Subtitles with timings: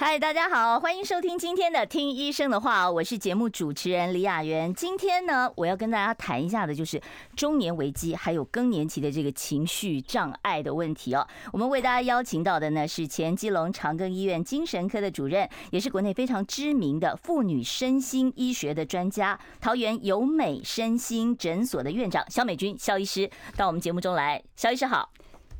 [0.00, 4.72] 嗨，大家好，欢迎收听今天的《听医生的话》，我是节目主持人李雅媛。
[4.72, 7.02] 今天呢，我要跟大家谈一下的，就是
[7.34, 11.26] 中年危机还有更年期的这个情绪障碍的问题哦。
[11.52, 24.40] 我们为大家邀请到的呢，是前基隆长庚医院精神科的主任，也是国内非常知名的妇女身心医学的专家，桃园由美身心诊所的院长萧美君萧医师到我们节目中来。
[24.54, 25.10] 萧医师好。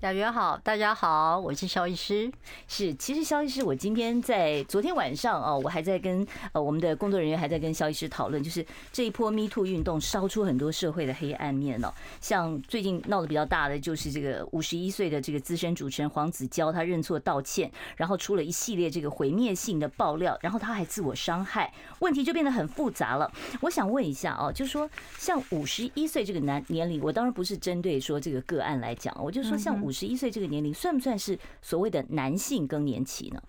[0.02, 2.30] 雅媛好，大家好，我是萧医师。
[2.68, 11.92] 是，其实萧医师，我今天在昨天晚上哦，我还在跟呃我们的工作人员还在跟萧医师讨论，就是这一波 Me Too 运动烧出很多社会的黑暗面哦。
[12.20, 23.28] 像最近闹得比较大的就是这个五十一岁的这个资深主持人黄子佼，他认错道歉，然后出了一系列这个毁灭性的爆料，然后他还自我伤害，问题就变得很复杂了。
[23.62, 29.76] 我想问一下哦，就是说像五十一岁这个男年龄，我当然不是针对说这个个案来讲，我就说像。
[29.90, 33.42] 十一岁这个年龄算不算是所谓的男性更年期呢？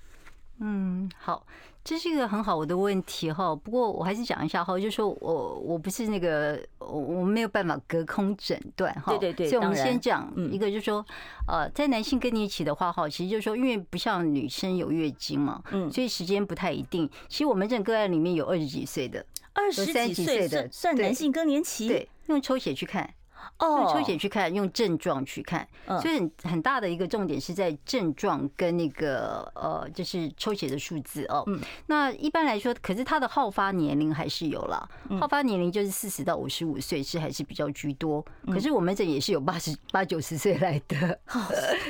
[0.61, 1.47] 嗯，好，
[1.85, 3.55] 这是一个很好的问题哈。
[3.55, 9.15] 不过我还是讲一下哈，就是说我我不是那个我我没有办法隔空诊断哈。
[9.17, 11.05] 对对对，所以我们先讲一个，就是说
[11.47, 17.09] 呃，在男性更年期的话哈，其实就是说，因为不像女生有月经嘛，嗯，所以时间不太一定。
[17.29, 23.09] 其实我们这个案里面有二十几岁的，二十几岁的算男性更年期，对，用抽血去看。
[23.59, 25.67] 哦，抽血去看，用症状去看，
[26.01, 31.43] 所以很很大的一个重点是在症状跟那个呃，就是抽血的数字哦。
[31.47, 38.25] 嗯，那一般来说，可是他的好发年龄还是有了，好发年龄就是四十到五十五岁是还是比较居多。
[38.47, 41.19] 可是我们这也是有八十八九十岁来的，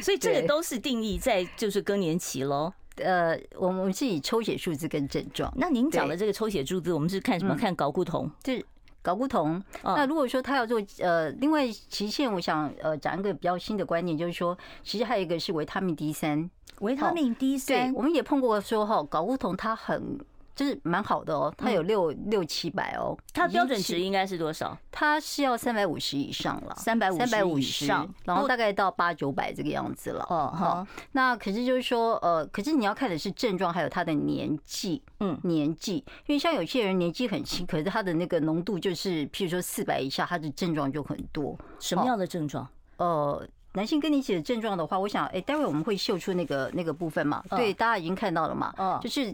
[0.02, 2.74] 所以这个 都是定义在就是更年期喽。
[2.96, 5.54] 呃，我们是以抽血数字跟症状。
[5.56, 7.56] 那您讲的这个抽血数字，我们是看什么？
[7.56, 8.30] 看睾固酮？
[8.44, 8.66] 就是。
[9.04, 9.62] 睾固酮。
[9.84, 16.50] 那如果说他要做呃，另外期限，我想呃讲一个比较新的观念，就是说，其实还有一个是维他命 D 三，
[16.80, 20.20] 维他命 D 三，我们也碰过说哈，睾固酮它很。
[20.60, 24.78] 就是蛮好的哦，它有六六七百哦，它标准值应该是多少？
[24.92, 30.22] 它是要三百五十以上了，三百五三百五十以上，然后大概到八九百这个样子了。
[30.30, 41.58] 哦，好，那可是就是说，呃，可是你要看的是症状，还有他的年纪，嗯，年纪，因为像有些人年纪很轻，可是他的那个浓度就是，譬如说四百以下，他的症状就很多。
[41.80, 42.68] 什么样的症状？
[42.98, 43.48] 呃。
[43.74, 47.44] 男性更年期的症状的话，我想，哎，待会我们会秀出那个那个部分嘛？
[47.52, 48.74] 对，大家已经看到了嘛？
[48.78, 49.26] 嗯，就是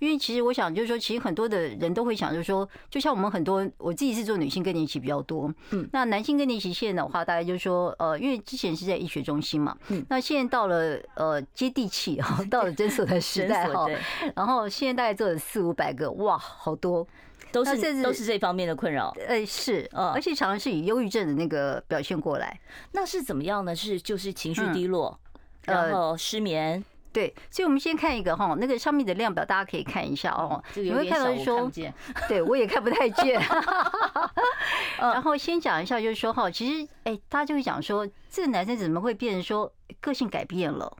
[0.00, 13.86] 因为其实我想，就是说，其实很多的人都会想，就是说，就像我们很多，我自己是做女性更年期比较多，嗯，那男性更年期现在的话，大概就是说，呃，因为之前是在医学中心嘛，嗯，那现在到了呃接地气哈， 到了诊所的时代 哈，
[14.34, 17.06] 然后现在大概做了四五百个，哇，好多。
[17.54, 22.58] 都是都是这方面的困扰，呃，是，而且常常是以忧郁症的那个表现过来。
[22.90, 23.74] 那是怎么样呢？
[23.74, 25.16] 是就是情绪低落，
[25.66, 26.84] 然后失眠。
[27.12, 30.60] 对，所以我们先看一个哈，那个上面的量表，大家可以看一下哦。
[30.74, 31.70] 你会看到说，
[32.28, 33.40] 对我也看不太见。
[34.98, 40.92] 然后先讲一下，就是说哈，其实哎，大家就会讲说，这个男生怎么会变成说个性改变了？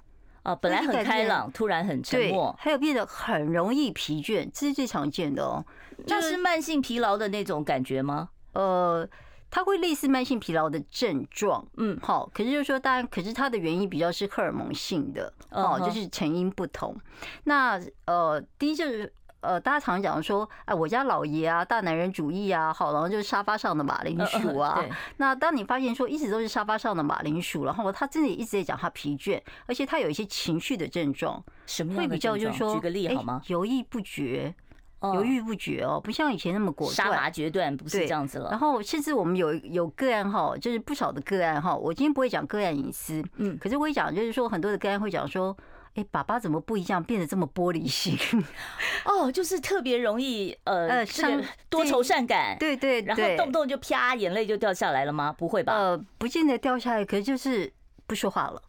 [0.44, 5.64] 啊，本来很开朗，突然很沉默，还有变得很容易疲倦，这是最常见的哦。
[6.06, 8.28] 那是慢性疲劳的那种感觉吗？
[8.52, 9.08] 呃，
[9.50, 12.30] 它会类似慢性疲劳的症状，嗯，好。
[12.32, 16.96] 可是就是说，当然，可是它的原因比较是荷尔蒙性的，哦，就是成因不同。
[17.42, 19.12] 那呃，第一就是。
[19.44, 24.82] 呃，大家常讲说，哎，我家老爷啊，大男人主义啊，好，然后就是沙发上的马铃薯啊。
[25.18, 31.94] 那当你发现说一直都是沙发上的马铃薯，然后他真的一直在讲他疲倦，而且他有一些情绪的症状，什么？
[31.94, 33.42] 会比较就是说，举个例好吗？
[33.48, 34.54] 犹豫不决，
[35.02, 38.48] 犹豫不决哦，不像以前那么果断，杀伐决断，不是这样子了。
[38.50, 45.54] 然后甚至我们有有个案哈，就是不少的个案哈，我今天不会讲个案隐私，嗯，可是我会讲，就是说很多的个案会讲说。
[45.94, 48.16] 哎，爸爸怎么不一样，变得这么玻璃心？
[49.06, 55.32] 哦，就是特别容易呃，这个多愁善感，对对，然后动不动就啪，眼泪就掉下来了吗？
[55.32, 55.72] 不会吧？
[55.72, 57.72] 呃，不见得掉下来，可是就是
[58.06, 58.60] 不说话了。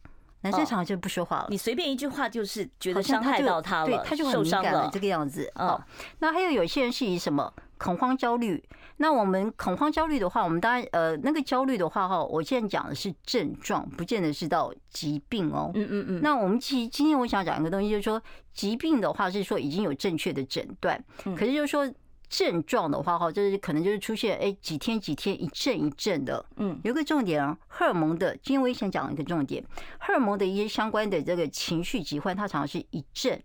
[0.41, 5.51] 男生常常就不说话了，你随便一句话就是觉得伤害到他了，对，他就很敏感了，这个样子。
[5.55, 5.81] 哦，
[6.19, 7.51] 那还有有些人是以什么？
[7.85, 8.63] 恐慌焦虑，
[8.97, 15.69] 那我们恐慌焦虑的话，我们当然呃，那个焦虑的话哈，我现在讲的是症状，不见得是到疾病哦。
[15.75, 16.21] 嗯嗯嗯。
[16.23, 18.19] 那我们其实今天我想讲一个东西，就是说
[18.55, 20.99] 疾病的话是说已经有正确的诊断，
[21.37, 21.87] 可是就是说
[22.27, 29.63] 症状的话哈，就是可能就是出现哎几天几天一阵一阵的，嗯，有一个重点啊，荷尔蒙的，今天我也想讲一个重点，
[29.99, 33.39] 荷尔蒙的一些相关的这个情绪疾患，它常常是一阵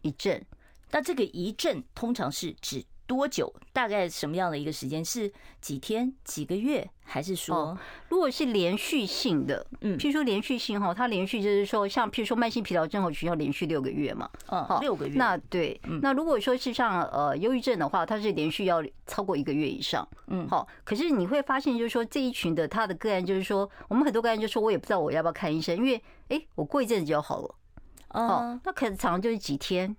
[0.00, 0.42] 一阵，
[0.92, 2.82] 那这个一阵通常是指。
[3.12, 3.52] 多久？
[3.72, 5.04] 大概什么样的一个时间？
[5.04, 5.30] 是
[5.60, 7.76] 几天、几个月，还是说，
[8.08, 15.14] 如果是连续性的，嗯，譬如说连续性哈，它连续就是说，像譬如说慢性疲劳症候群要连续六个月嘛，嗯，好，六个月。
[15.16, 20.66] 那对，那如果说是像呃忧郁症的话，它是连续要超过一个月以上，嗯，好。
[20.84, 27.54] 可是你会发现，就是说这一群的他的个案，就是说我们很多个案就说，我也不知道我要不要看医生，因为哎，我过一阵子就好了，
[28.08, 29.94] 哦，那可能常常就是几天。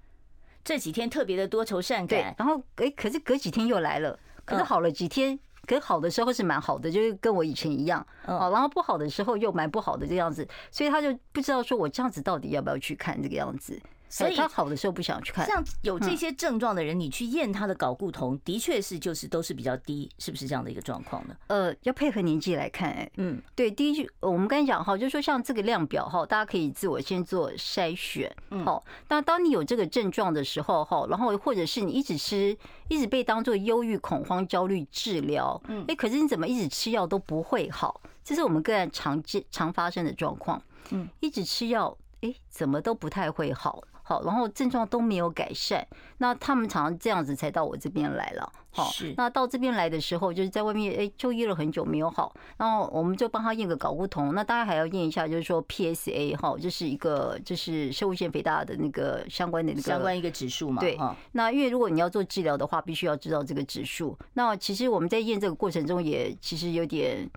[0.63, 5.37] 这几天特别的多愁善感，然后哎，可是隔几天又来了，可是好了几天，
[5.67, 13.79] 可是好的时候是蛮好的，就是跟我以前一样，哦，然后不好的时候又蛮不好的这样子，所以他就不知道说我这样子到底要不要去看这个样子。
[14.13, 15.45] 所以他好的时候不想去看。
[15.47, 21.35] 像有这些症状的人，你去验他的睾固酮，的确是就是都是比较低，是不是这样的一个状况呢？
[21.47, 28.31] 呃，要配合年纪来看，哎，嗯，对，第一句我们刚才讲哈，就是说像这个量表哈，大家可以自我先做筛选，
[28.63, 28.83] 好。
[29.09, 32.55] 那当你有这个症状的时候哈，然后或者是你一直吃，
[32.89, 37.99] 一直被当做忧郁、恐慌、焦虑治疗，嗯，哎，可是你怎么一直吃药都不会好？
[38.23, 40.61] 这是我们个案常见、常发生的状况。
[40.91, 43.81] 嗯，一直吃药，哎，怎么都不太会好。
[44.03, 45.85] 好，然后症状都没有改善，
[46.17, 48.51] 那他们常常这样子才到我这边来了。
[48.69, 54.35] 好，那到这边来的时候，就是在外面哎就医了很久没有好，然后我们就帮他验个睾固酮。
[54.35, 60.81] 那大家还要验一下，就是说 PSA 哈，就是一个就是生物腺肥大的那个相关的那个相关一个指数嘛。
[60.81, 60.99] 对。
[61.31, 64.17] 那因为如果你要做治疗的话，必须要知道这个指数。
[64.33, 67.29] 那其实我们在验这个过程中，也其实有点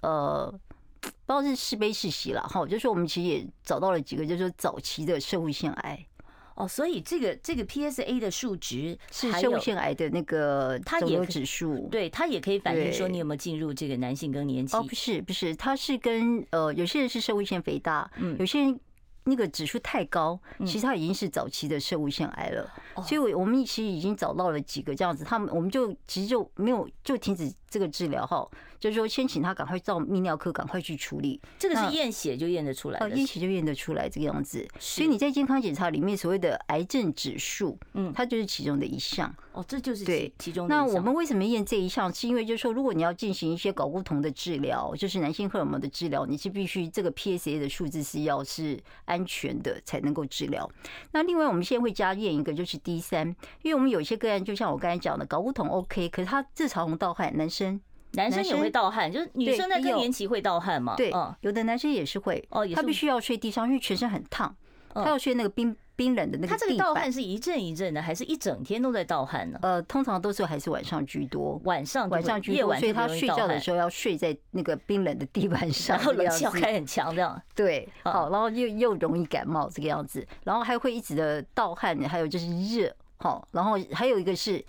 [0.00, 0.52] 呃。
[1.00, 6.06] 不知道是是悲是喜了哈，就是我们其实也找到了几个，就是说早期的社会腺癌。
[6.56, 14.76] 哦，所以这个这个 PSA 的数值是摄护腺癌的那个它也指数，对，它也可以反映说你有没有进入这个男性更年期。
[14.76, 18.78] 哦，不是不是，它是跟呃有些人是肾腺肥大，嗯，有些人。
[19.24, 22.70] 那个指数太高，其实他已经是早期的射物腺癌了，
[23.06, 31.40] 所以，我我们其实已经找到了几个这样子，他们我们就其实就没有就停止这个治疗哈，就是说先请他赶快到泌尿科赶快去处理。
[31.58, 34.66] 这个是验血就验得出来的，验血就验得出来这个样子。
[34.78, 39.32] 所以你在健康检查里面所谓的癌症指数，嗯，它就是其中的一项。
[39.52, 40.68] 哦，这就是对其中。
[40.68, 42.12] 那我们为什么验这一项？
[42.12, 50.70] 是因为就是说，如果你要进行一些睾固酮的治疗，就是男性荷尔蒙的治疗，你是必须这个 PSA 的数字是要是安全的才能够治疗。
[51.12, 53.26] 那另外，我们现在会加验一个，就是 D 三，
[53.62, 57.80] 因为我们有些个案，就像我刚才讲的，睾固酮 OK，可是他自嘲红盗汗，男生
[58.12, 60.94] 男生也会盗汗，就是女生在更年期会盗汗嘛？
[60.96, 64.54] 对，有的男生也是会哦，他必须要睡地上，因为全身很烫，
[64.94, 65.76] 他要睡那个冰。
[66.00, 69.58] 冰冷的那个，他这个盗汗是一阵一阵的，还是一整天都在盗汗呢？
[69.60, 77.86] 呃，通常都是还是晚上居多，晚上晚上居多，所以他睡觉的时候要睡在那个冰冷的地板上，然后冷气要开很强，这样对。
[78.02, 82.90] 好，然后又又容易感冒这个样子，然后还会一直的盗汗，还有就是热。
[83.18, 84.64] 好，然后还有一个是。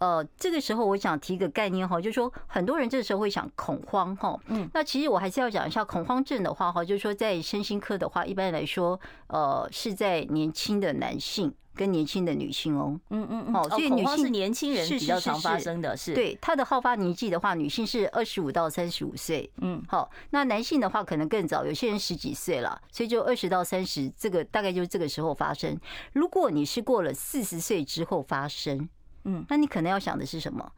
[0.00, 25.78] 呃，这个时候我想提一个概念哈，就是说很多人这个时候会想恐慌哈，嗯，那其实我还是要讲一下恐慌症的话哈，就是说在身心科的话，一般来说，呃，是在年轻的男性跟年轻的女性哦，嗯嗯嗯，好，所以女性是年轻人比较常发生的是，对，他的好发年纪的话，女性是二十五到三十五岁，嗯，好，那男性的话可能更早，有些人十几岁了，所以就二十到三十，这个大概就是这个时候发生。
[26.14, 28.88] 如果你是过了四十岁之后发生。
[29.24, 30.72] 嗯，那你可能要想的是什么？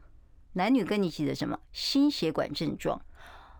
[0.53, 3.01] 男女跟你一起的什么心血管症状？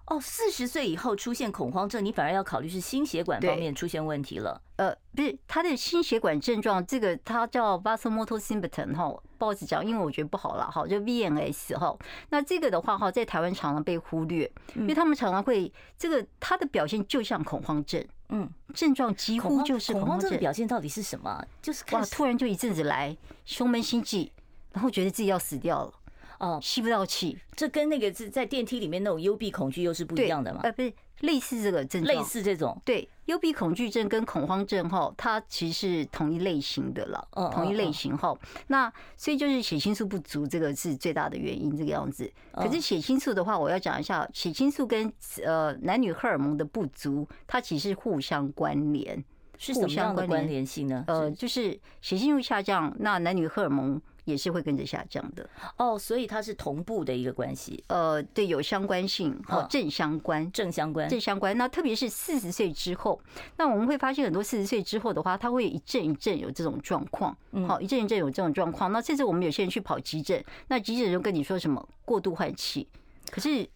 [0.07, 4.61] 哦，四十岁以后出现恐慌症，你反而要考虑是心血管方面出现问题了。
[4.75, 11.97] 呃，不是，他的心血管症状，这个它叫 vasomotor symptom 哈，不好意思讲，因为我觉得不好了哈，就 VNS 哈。
[12.29, 21.41] 那这个的话哈，在台湾常常被忽略，因为他们常常会这个它的表现就像恐慌症，嗯，症状几乎就是恐慌症的表现，到底是什么？
[21.61, 24.29] 就是哇，突然就一阵子来胸闷心悸。
[24.73, 25.93] 然后觉得自己要死掉了，
[26.39, 30.59] 哦，吸不到气，这跟那个是在电梯里面那种幽闭恐惧又是不一样的嘛？
[30.63, 38.35] 呃，不是类似这个症状，类似这种，对，幽闭恐惧症跟恐慌症哈，它其实是同一类型的了，同一类型哈。
[38.67, 42.29] 那所以就是血清素不足，这个是最大的原因，这个样子。
[42.51, 45.13] 可是血清素的话，我要讲一下，血清素跟
[45.45, 49.23] 呃男女荷尔蒙的不足，它其实互相关联，
[49.57, 51.05] 是什么样的关联性呢？
[51.07, 54.01] 呃，就是血清素下降，那男女荷尔蒙。
[54.25, 55.49] 也是会跟着下降的。
[55.77, 57.83] 哦，所以它是同步的一个关系。
[57.87, 61.57] 呃，对，有相关性，哦，正相关，正相关，正相关。
[61.57, 63.19] 那特别是四十岁之后，
[63.57, 67.37] 那我们会发现很多四十岁之后的话，它会一阵一阵有这种状况，
[67.67, 68.91] 好，一阵一阵有这种状况。
[68.91, 72.87] 那甚至我们有些人去跑急诊，那急诊就跟你说什么过度换气，
[73.29, 73.67] 可是。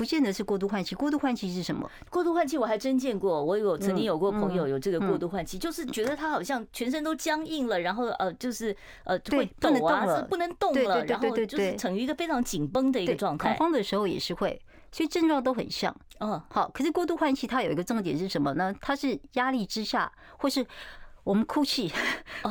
[0.00, 1.86] 不见得是过度换气，过度换气是什么？
[2.08, 13.50] 过度换气我还真见过，我有曾经有过朋友有这个过度换气，就是觉得他好像全身都僵硬了，然后呃就是呃会抖啊，是不能动了，然后就是处于一个非常紧绷的一个状态。
[13.50, 14.58] 恐慌的时候也是会，
[14.90, 15.94] 所以症状都很像。
[16.20, 18.74] 嗯，好，可是过度换气它有一个重点是什么呢？
[18.80, 20.66] 它是压力之下，或是
[21.24, 21.92] 我们哭泣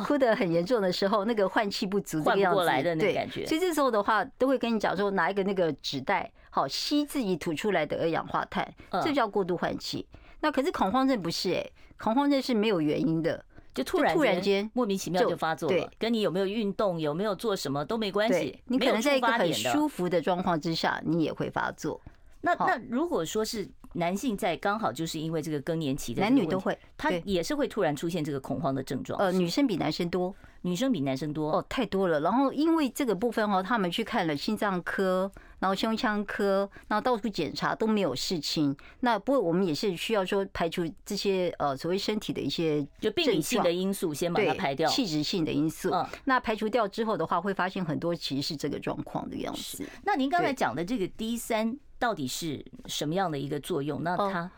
[0.04, 3.44] 哭得很严重的时候，那个换气不足这个样子，过来的那个感觉。
[3.44, 6.30] 所以这时候的话，都会跟你讲说，拿一个那个纸袋。
[6.50, 10.06] 好，吸自己吐出来的二氧化碳，这叫过度换气。
[10.40, 18.58] 那可是恐慌症不是哎，恐慌症是没有原因的，就突然突然间莫名其妙就发作了，跟你有没有运动、有没有做什么都没关系。
[18.66, 22.00] 你可能在一个很舒服的状况之下，你也会发作。
[22.40, 29.20] 那那如果说是男性在刚好就是因为这个更年期的，男女都会，他也是会突然出现这个恐慌的症状。
[29.20, 30.34] 呃，女生比男生多。
[30.62, 32.20] 女生比男生多哦，太多了。
[32.20, 38.76] 然后因为这个部分哦，他们去看了心脏科，然后胸腔科，然后到处检查都没有事情。
[39.00, 44.88] 那不过我们也是需要说排除这些呃所谓身体的一些就病理性的因素，先把它排掉。
[44.88, 45.90] 器质性的因素，
[46.24, 49.86] 那排除掉之后的话，会发现很多其实是这个状况的样子。
[50.04, 54.02] 那您刚才讲的这个 D 三到底是什么样的一个作用？
[54.02, 54.50] 那它。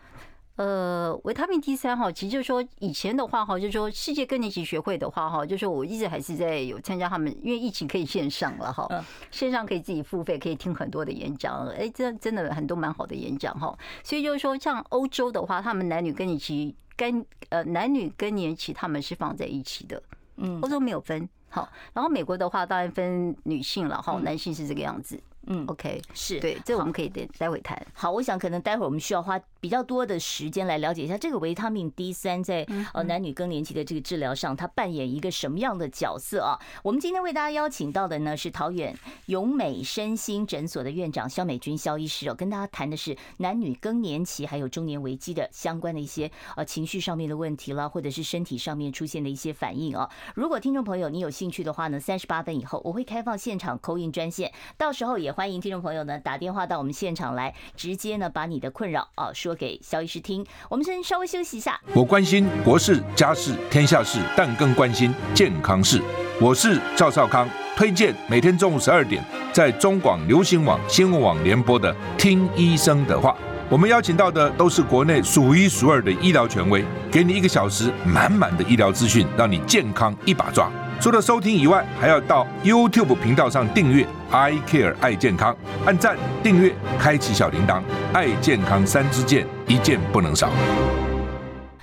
[0.56, 8.86] 呃，维他命 D 三哈，其实就是说以前的话哈，就是说世界更年期学会的话哈，就是说我一直还是在有参加他们，因为疫情可以线上了哈，
[9.30, 13.76] 线上可以自己付费，可以听很多的演讲，哎，真真的很多蛮好的演讲哈。
[14.04, 20.02] 所以就是说，像欧洲的话，他们男女更年期跟呃男女更年期他们是放在一起的，
[20.36, 25.18] 嗯，欧洲没有分好，然后美国的话当然分女性了哈，男性是这个样子。
[25.48, 27.76] 嗯，OK，是对，这我们可以待待会谈。
[27.92, 36.58] 好，我想可能待会儿我们需要花比较多的时间来了解一下这个维他命 D 三在呃男女更年期的这个治疗上，它扮演一个什么样的角色啊？
[36.82, 50.08] 我们今天为大家邀请到的呢是桃园永美身心诊所的院长肖美君肖医师哦，跟大家谈的是男女更年期还有中年危机的相关的一些呃情绪上面的问题啦，或者是身体上面出现的一些反应啊。
[50.34, 55.32] 如果听众朋友你有兴趣的话呢，三十八分以后我会开放现场 call in 专线，到时候也。
[55.32, 60.44] 欢迎听众朋友呢打电话到我们现场来，直接呢把你的困扰啊说给萧医师听。
[60.68, 61.80] 我们先稍微休息一下。
[61.94, 66.00] 我关心国事、家事、天下事，但更关心健康事。
[66.40, 73.30] 我是赵少康，推荐每天中午十二点在中广流行网、新闻网联播的《听医生的话》。
[73.68, 80.70] 我们邀请到的都是国内数一数二的医疗权威，给你一个小时满满的医疗资讯，让你健康一把抓。
[81.02, 87.82] 除了收听以外，还要到 YouTube 频道上订阅 “I Care 爱健康”，按赞、订阅、开启小铃铛，
[88.12, 90.48] 爱健康三支箭，一件不能少。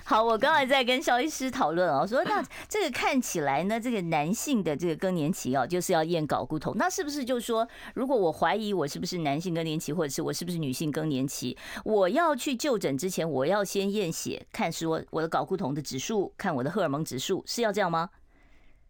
[0.06, 18.10] 好，我刚才在跟萧医师讨论啊，说那这个看起来呢，这个男性的这个更年期啊，就是要验睾固酮，那是不是就是说，如果我怀疑我是不是男性更年期，或者是我是不是女性更年期，我要去就诊之前，我要先验血，看说我的睾固酮的指数，看我的荷尔蒙指数，是要这样吗？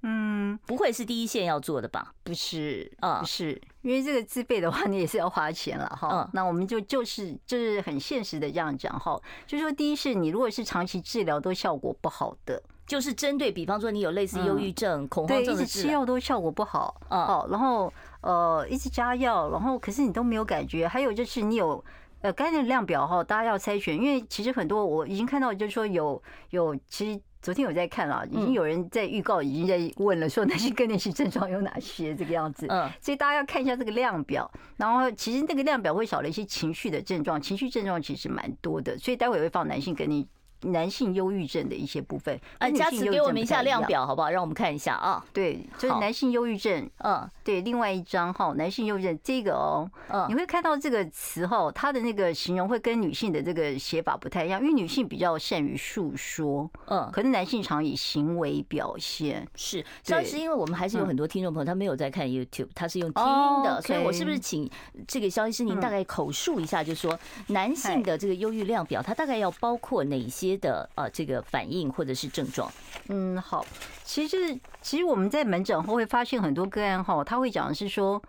[0.01, 2.13] 嗯，不会是第一线要做的吧？
[2.24, 6.10] 不是啊，不是，因为这个自费的话，你也是要花钱了哈。
[6.12, 17.46] 嗯，那我们就就是就是很现实的这样讲哈，就是说第一是你如果是长期治疗都效果不好的，就是针对比方说你有类似忧郁症、恐慌症的，一直吃药都效果不好啊。
[17.50, 17.91] 然后
[18.22, 20.88] 呃一直加药，然后可是你都没有感觉。
[20.88, 21.84] 还有就是你有
[22.22, 27.22] 呃肝的量表哈，大家要筛选，因为其实很多我已经看到就是说有有其实。
[27.41, 32.67] 昨天有在看了，已经有人在预告，已经在问了，说那些更年期症状有哪些这个样子。
[32.69, 40.29] 嗯，所以大家要看一下这个量表，然后其实那个量表会少了一些情绪的症状，情绪症状其实蛮多的，所以待会会放男性更年期。
[40.61, 44.29] 男性忧郁症的一些部分，哎，佳慈给我们一下量表好不好？
[44.29, 45.23] 让我们看一下啊。
[45.31, 59.47] 对，就是男性忧郁症，嗯，对，另外一张哈，男性忧郁症这个哦，嗯，你会看到这个词哈，它的那个形容会跟女性的这个写法不太一样，因为女性比较善于诉说，嗯，可是男性常以行为表现。
[59.55, 63.23] 是，主要是因为我们还是有很多听众朋友他没有在看 YouTube，他是用听
[63.63, 64.69] 的，所以我是不是请
[65.07, 70.49] 这个萧医师您大概口述一下，就是说男性的这个忧郁量表，它大概要包括哪些？
[70.58, 72.72] 的呃，这个反应或者是症状，
[73.08, 73.65] 嗯，好，
[74.03, 78.22] 其实其实我们在门诊后会发现很多个案哈，他会讲的是说，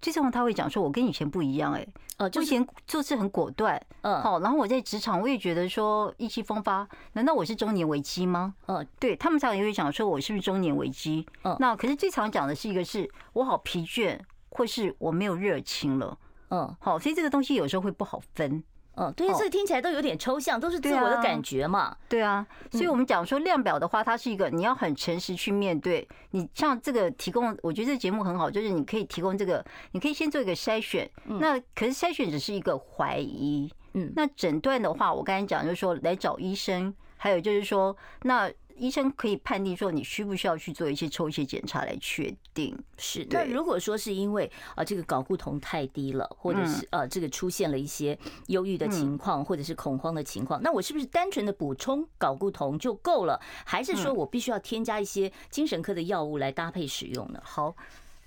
[0.00, 1.86] 最重要他会讲说，我跟以前不一样，哎，
[2.18, 8.54] 呃，以前做事很果断，嗯，好，然后我在职场我也觉得说意气风发，难道我是中年危机吗？
[8.66, 11.26] 嗯，对他们常常也会讲说，我是不是中年危机？
[11.44, 14.18] 嗯，那可是最常讲的是一个是我好疲倦，
[14.50, 16.18] 或是我没有热情了，
[16.50, 18.62] 嗯，好，所以这个东西有时候会不好分。
[18.96, 21.96] 嗯，对，这个听起来都有点抽象，都是自我的感觉嘛。
[22.08, 26.06] 对啊，所以我们讲说量表的话，它是一个你要很诚实去面对。
[26.30, 31.08] 你像这个提供，我觉得这节目很好，就是你可以提供这个，你可以先做一个筛选。
[31.24, 33.72] 那可是筛选只是一个怀疑。
[33.94, 38.50] 嗯，那诊断的话，我刚才讲就是说来找医生，还有就是说那。
[38.76, 42.76] 医生可以判定说你需不需要去做一些抽血检查来确定。
[42.96, 53.40] 是，那如果说是因为啊这个睾固酮太低了，或者是呃这个出现了一些忧郁的情况，或者是恐慌的情况，那我是不是单纯的补充睾固酮就够了？
[53.64, 57.40] 还是说我必须要添加一些精神科的药物来搭配使用呢？
[57.44, 57.74] 好。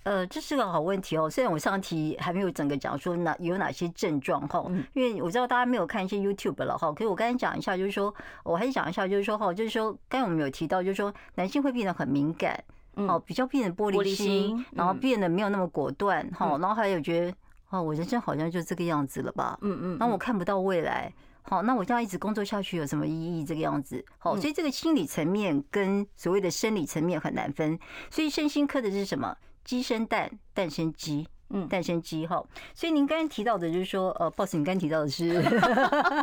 [0.06, 1.28] 呃，这是个好问题哦。
[1.28, 6.92] 虽然我上题还没有整个讲说哪有哪些症状哈，因为我知道大家没有看一些 YouTube 了哈。
[6.94, 17.36] 可是我刚才讲一下，就是说，我还是讲一下，就是说哈，就是说，刚才我们有提到，就是说，男性会变得很敏感，哦，比较变得玻璃心，然后变得没有那么果断哈，然后还有觉得，
[17.72, 23.44] 哦，我人生好像就这个样子了吧，嗯嗯，然后我看不到未来，好，那我这样一直工作下去有什么意义？
[23.44, 27.80] 这个样子，好，所以这个心理层面跟所谓的生理层面很难分，
[28.12, 29.36] 所以身心科的是什么？
[29.66, 32.42] 鸡生蛋，蛋生鸡，嗯，蛋生鸡哈。
[32.74, 35.34] 所以您刚刚提到的，就是说，呃，boss，你刚刚提到的是，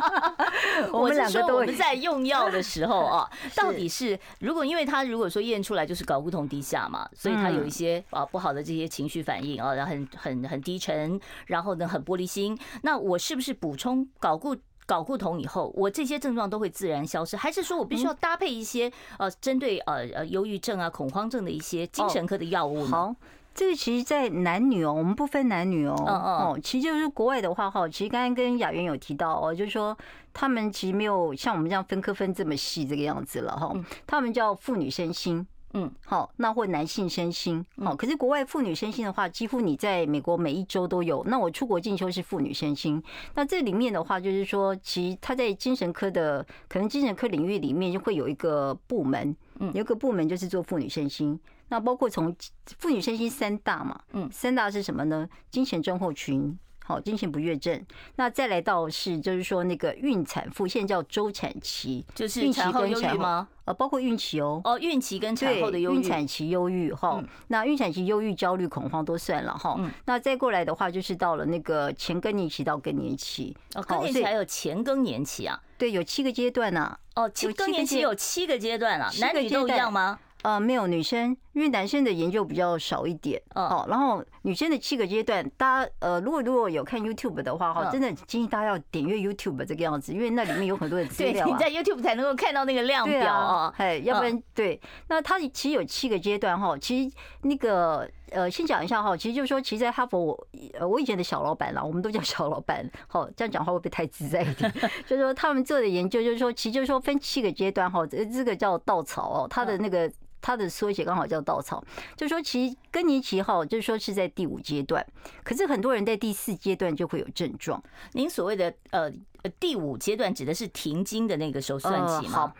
[0.91, 14.55] 我们两个都我们在用药的时候啊， 到底是如果因为他如果说验出来就是睾固酮低下嘛，所以他有一些啊不好的这些情绪反应啊，然后很很很低沉，然后呢很玻璃心，那我是不是补充睾固
[14.87, 22.87] 睾固酮以后，我这些症状都会自然消失，还是说我必须要搭配一些呃针对呃呃忧郁症啊、恐慌症的一些精神科的药物呢？
[22.87, 23.15] 好，
[23.55, 29.97] 这个其实，在男女哦，我们不分男女哦，哦，其实就是国外的话哈，其实刚刚跟雅媛有提到哦，就是说
[30.33, 33.73] 他们其实没有像我们这样分科分这么细这个样子了哈，
[34.07, 35.45] 他们叫妇女身心。
[35.73, 41.23] 嗯，好，那或男性身心，好，可是国外妇女身心的话，几乎你在美国每一周都有。
[41.25, 43.01] 那我出国进修是妇女身心，
[43.33, 51.39] 那这里面的话，就是说，其实他在精神科的可能精神科领域里面就会有一个部门，嗯，有一个部门就是做妇女身心。
[51.69, 52.35] 那包括从
[52.77, 55.27] 妇女身心三大嘛，嗯，三大是什么呢？
[55.49, 56.57] 精神症候群。
[56.83, 57.81] 好，经前不悦症，
[58.15, 63.47] 那再来到是，就是说那个孕产妇，现在叫周产期，就是产后忧郁吗？
[63.65, 69.79] 呃，包括孕期哦，哦，孕期跟产后的忧郁，孕产期忧郁哈，那孕产期忧郁、焦虑、恐慌都算了哈。
[70.03, 75.57] 那再过来的话，就是到了那个前更年期到更年期，哦，更年期还有前更年期啊？
[75.77, 76.97] 对，有七个阶段呢。
[77.15, 80.19] 哦，七更年期有七个阶段啊，男女都一样吗？
[80.41, 83.41] 呃，没有女生，因为男生的研究比较少一点。
[83.55, 91.45] 哦，然后女生的七个阶段，大家呃，如果如果有看 YouTube 的话，哈，真的建议大家要点阅 YouTube 这个样子，因为那里面有很多的资料。
[91.45, 94.79] 对，你在 YouTube 才能够看到那个量表啊，哎，要不然对。
[95.07, 100.47] 那它其实有七个阶段哈，其实那个呃，先讲一下哈，其实就是说，其实在哈佛，我
[100.79, 104.73] 呃，我以前的小老板啦，我们都叫小老板，好，这样讲话会不会太自在一点？
[105.05, 110.11] 就是说他们做的研究，就是说，其实就是说分七个阶段哈，这这个叫稻草哦，它的那个。
[110.43, 111.81] 它的缩写刚好叫稻草，
[112.17, 115.03] 就说其实更年期哈，就是说是在第五阶段，
[115.41, 117.81] 可是很多人在第四阶段就会有症状。
[118.11, 119.09] 您所谓的呃
[119.57, 122.33] 第五阶段指的是停经的那个时候算起吗？
[122.33, 122.55] 好，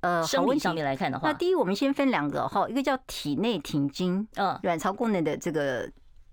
[0.00, 5.86] 呃，生理上面来看的话，那第一我们先分两个哈，一个叫体内停经，嗯，卵巢功能的这个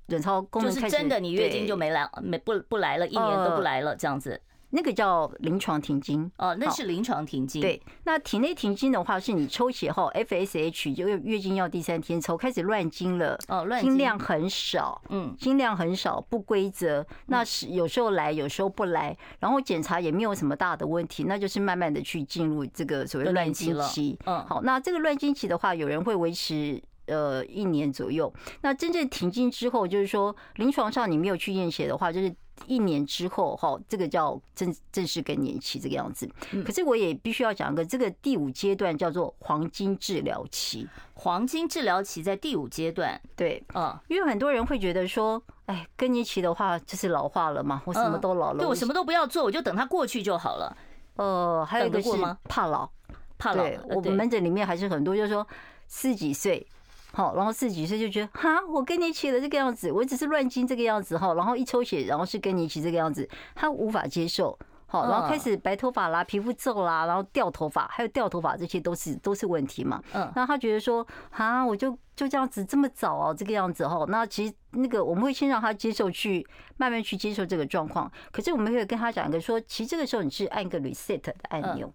[0.08, 4.40] 卵巢功能就是真的你月经就没来没不不来了，一年都不来了这样子。
[4.76, 7.62] 那个叫临床停经哦，那是临床停经。
[7.62, 24.18] 对，那体内停经的话，是你抽血后 FSH 就月经要第三天抽，开始乱经了哦，乱经量很少，嗯，经量很少，不规则，那是有时候来，有时候不来，然后检查也没有什么大的问题，那就是慢慢的去进入这个所谓乱经期。
[24.26, 28.34] 嗯，好，那这个乱经期的话，有人会维持呃一年左右。
[28.62, 32.34] 那真正停经之后，就是说临床上你没有去验血的话，就是。
[32.68, 36.30] 一年之后，哈，这个叫正正式更年期这个样子。
[36.66, 40.88] 可是我也必须要讲一个，这个第五阶段叫做黄金治疗期。
[41.14, 50.76] 黄金治疗期在第五阶段，对，嗯，因为很多人会觉得说，哎，更年期的话就是老化了嘛，我什么都老了，对，我什么都不要做，我就等它过去就好了。
[51.16, 52.10] 呃，还有一个是
[52.46, 52.90] 怕老，
[53.38, 53.64] 怕老。
[53.90, 55.48] 我们门诊里面还是很多，就是说
[55.88, 56.66] 四十几岁。
[57.14, 64.58] 好，然后四十几岁就觉得哈，我跟你一起了这个样子，我只是乱经这个样子哈，然后一抽血，然后是跟你一起这个样子，他无法接受。
[64.88, 70.00] 好，然后开始白头发啦、皮肤皱啦，然后掉头发，还有掉头发，这些都是都是问题嘛。
[70.14, 76.46] 嗯，那他觉得说啊，我就就这样子这么早哦，这个样子哈，那其实那个我们会先让他接受去
[76.78, 78.12] 慢慢去接受这个状况。
[78.32, 81.88] 可是我们会跟他讲一个说，其实这个时候你是按一个 reset 的按钮。
[81.88, 81.94] 嗯，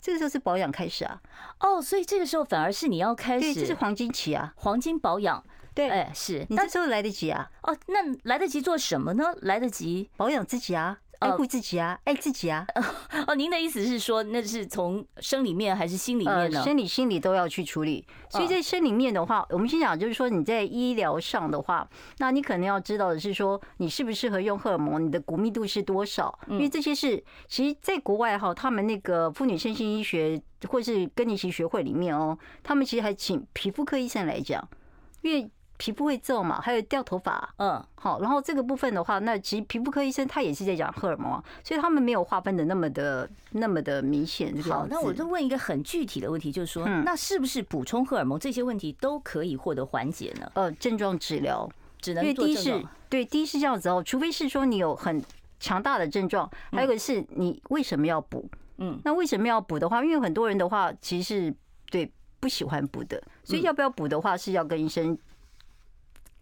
[0.00, 1.20] 这个时候是保养开始啊。
[1.60, 5.42] 哦，所以这个时候反而是你要开始，对，这是黄金期啊，黄金保养。
[5.74, 7.50] 对，哎，是你这时候来得及啊。
[7.62, 9.24] 哦，那来得及做什么呢？
[9.42, 10.98] 来得及保养自己啊。
[11.20, 12.66] 爱护自己啊，爱自己啊！
[13.26, 16.62] 哦，您的意思是说，那是从生理面还是心理面呢？
[16.62, 18.06] 生理、心理都要去处理。
[18.28, 26.38] 所以在生理面的话，我们先讲，就是说你在医疗上的话，那你可能要知道的是说，你适不适合用荷尔蒙，你的骨密度是多少？
[26.48, 34.68] 因为这些是，其实在国外哈，他们那个妇女身心医学或是更年期学会里面哦，他们其实还请皮肤科医生来讲，
[35.22, 35.50] 因为。
[35.78, 44.56] 皮肤会皱嘛，还有掉头发，嗯，好，然后这个部分的话，那其实皮肤科医生他也是在讲荷尔蒙，所以他们没有划分的那么的那么的明显。
[44.62, 50.50] 好，那我就问一个很具体的问题，就是说，那是不是补充荷尔蒙这些问题都可以获得缓解呢？
[50.54, 51.68] 呃，症状治疗
[52.00, 52.46] 只能做。
[52.46, 55.22] 因为第一是，对，第一是这样子哦，除非是说你有很
[55.60, 58.48] 强大的症状，还有一个是你为什么要补？
[58.78, 61.54] 嗯，那为什么要补的话，因为很多人的话其实是
[61.90, 62.10] 对
[62.40, 65.18] 不喜欢补的，所以要不要补的话是要跟医生。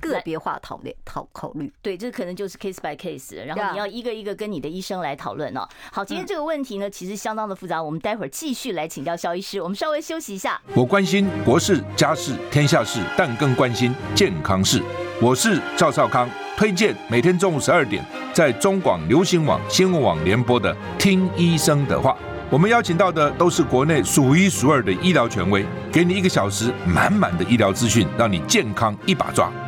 [0.04, 5.66] 个别化讨论、讨考虑，对，这可能就是 case by case，然后你要一个一个跟你的医生来讨论哦。
[5.90, 9.60] 好，今天这个问题呢，其实相当的复杂，我们待会儿继续来请教肖医师。
[9.60, 10.60] 我们稍微休息一下。
[10.74, 14.82] 我关心国事、家事、天下事，但更关心健康事。
[15.22, 22.12] 我是赵少康，推荐每天中午十二点在中广流行网、新闻网联播的《听医生的话》。
[22.50, 29.50] 我们邀请到的都是国内数一数二的医疗权威，给你一个小时满满的医疗资讯，让你健康一把抓。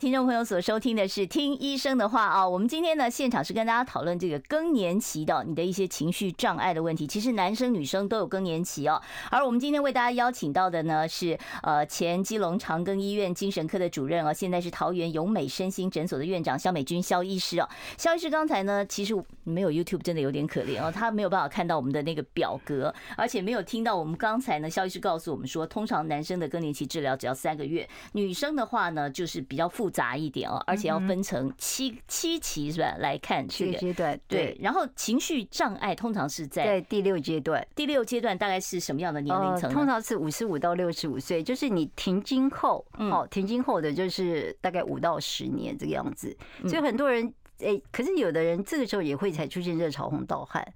[0.00, 7.06] 听众朋友所收听的是《听医生的话》啊，我们今天呢现场是跟大家讨论这个更年期的你的一些情绪障碍的问题。
[7.06, 8.98] 其实男生女生都有更年期哦。
[9.30, 17.68] 而我们今天为大家邀请到的呢是呃前基隆长庚医院精神科的主任啊，现在是桃园永美身心诊所的院长萧美君萧医师啊。
[17.98, 30.00] 萧医师刚才呢其实没有 YouTube 真的有点可怜哦，他没有办法看到我们的那个表格，而且没有听到我们刚才呢萧医师告诉我们说，通常男生的更年期治疗只要三个月，女生的话呢就是比较复杂。
[30.00, 32.96] 杂一点哦，而且要分成七七期是吧？
[33.00, 34.56] 来看这个阶段，对。
[34.58, 39.70] 然后情绪障碍通常是在在第六阶段，第六阶段大概是什么样的年龄层？
[39.70, 46.34] 通常是五十五到六十五岁，就是你停经后，哦，停经后的就是大概五到十年这个样子。
[46.66, 50.66] 所以很多人诶，可是有的人这个时候也会才出现热潮红盗汗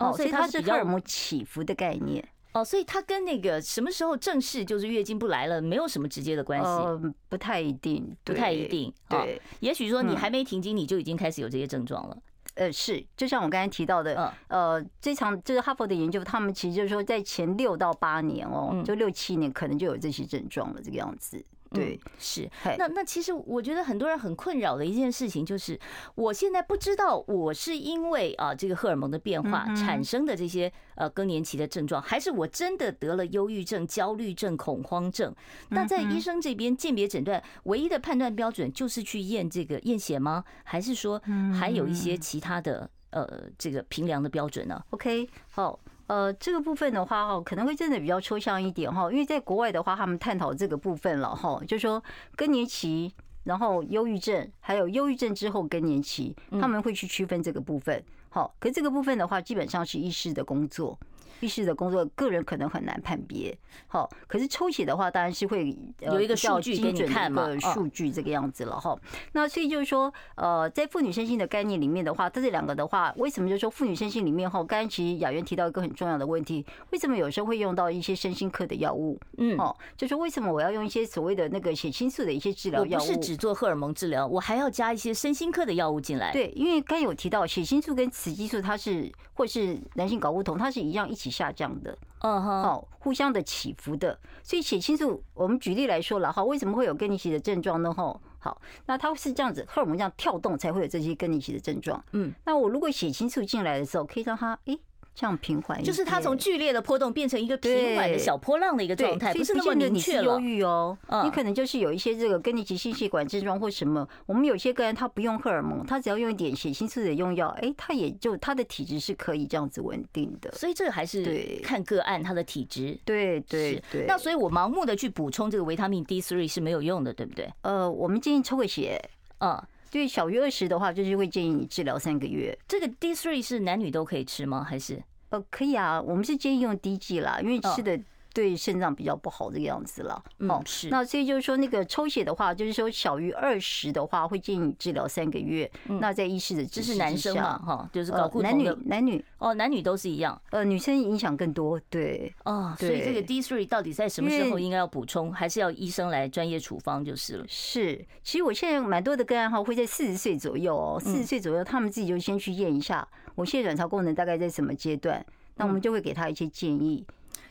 [0.00, 2.26] 哦，所以它是荷尔蒙起伏的概念。
[2.52, 6.66] 哦，所以它跟那个什么时候正式就是月经不来了，没有什么直接的关系。
[6.66, 8.92] 嗯，不太一定，不太一定。
[9.08, 12.16] 对，也许说你还没停经，你就已经开始有这些症状了。
[12.54, 21.42] 呃，是，就像我刚才提到的，呃，这场这个哈佛的研究，他们其实就是说，在前六到八年哦，就六七年，可能就有这些症状了，这个样子。
[21.74, 22.50] 对，是。
[22.78, 25.78] 那那其实我觉得很多人很困扰的一件事情就是，
[26.14, 35.34] 我现在不知道我是因为啊这个荷尔蒙的变化产生的这些呃更年期的症状，还是我真的得了忧郁症、焦虑症、恐慌症？
[35.70, 40.44] 那在医生这边鉴别诊断，唯一的判断标准就是去验这个验血吗？
[40.64, 41.20] 还是说
[41.58, 45.78] 还有一些其他的呃这个评量的标准呢？OK，好。
[46.06, 52.02] 呃，这个部分的话哈，可能会真的比较抽象一点哈，因为在国外的话，他们探讨这个部分了哈，就说
[52.36, 53.12] 更年期，
[53.44, 58.02] 然后忧郁症，还有忧郁症之后更年期，他们会去区分这个部分。
[58.28, 60.98] 好，可这个部分的话，基本上是医师的工作。
[61.40, 63.56] 医师的工作，个人可能很难判别。
[63.88, 68.98] 好，可是抽血的话，当然是会有一个数据给你看嘛，数据这个样子了哈。
[69.32, 74.62] 那所以就是说，呃，在妇女身心的概念里面的话，这两个的话，为什么就是说妇女身心里面哈？
[74.64, 79.18] 刚才其实雅媛提到一个很重要的问题，为什么有时候会用到一些身心科的药物？
[79.38, 83.06] 嗯，哦，就是为什么我要用一些所谓的那个血清素的一些治疗药物？
[83.06, 86.32] 不是只做荷尔蒙治疗，我还要加一些身心科的药物进来。
[86.32, 91.32] 对，因为刚有提到血清素跟雌激素，它是或是男性睾固酮，它是一样一起。
[91.32, 97.90] 下降的，嗯哼，好，互相的起伏的，所以血清素，我们举例来说了哈，为什么会有更年期的症状呢？
[97.90, 104.78] 哈，好，那它是这样子，荷尔蒙这样跳动才会有这些更年期的症状，嗯，那我如果血清素进来的时候，可以让它诶
[105.14, 110.24] 这样平缓，就是它从剧烈的波动变成一个平缓的小波浪的一个状态，不是那么明确了。
[110.24, 114.08] 忧郁哦，你可能就是有一些这个更年期心血管症状或什么。
[114.24, 120.50] 我们有些个人他不用荷尔蒙，他只要用一点血清素的用药，哎，他也就他的体质是可以这样子稳定的。
[120.52, 122.98] 所以这个还是看个案他的体质。
[123.04, 124.06] 对对对。
[124.08, 127.52] 那所以我盲目的去补充这个维他命 D three 是没有用的，对不对？
[127.60, 128.98] 呃，我们建议抽个血，
[129.40, 129.62] 嗯。
[129.92, 132.58] 对，小于二十的话，就是会建议你治疗三个月。
[132.66, 134.64] 这个 D three 是男女都可以吃吗？
[134.64, 135.00] 还是？
[135.28, 138.00] 呃，可以啊，我们是建议用滴剂啦，因为吃的。
[138.34, 140.88] 对肾脏比较不好这个样子了，哦，是。
[140.88, 145.70] 那所以就是说，那个抽血的话，就是说小于二十的话，会建议你治疗三个月。
[146.00, 150.40] 那在医师的这是男生嘛，哈，就是搞男女男女哦，男女都是一样。
[150.50, 152.32] 呃，女生影响更多，对。
[152.44, 157.44] 哦，所以这个 D three 到底在什么时候应该要补充，还是要医生来专业处方就是了。
[157.48, 165.24] 是，其实我现在蛮多的个案哈，会在四十岁左右哦，四十岁左右，他们自己就先去验一下，我现在卵巢功能大概在什么阶段，
[165.56, 167.04] 那我们就会给他一些建议。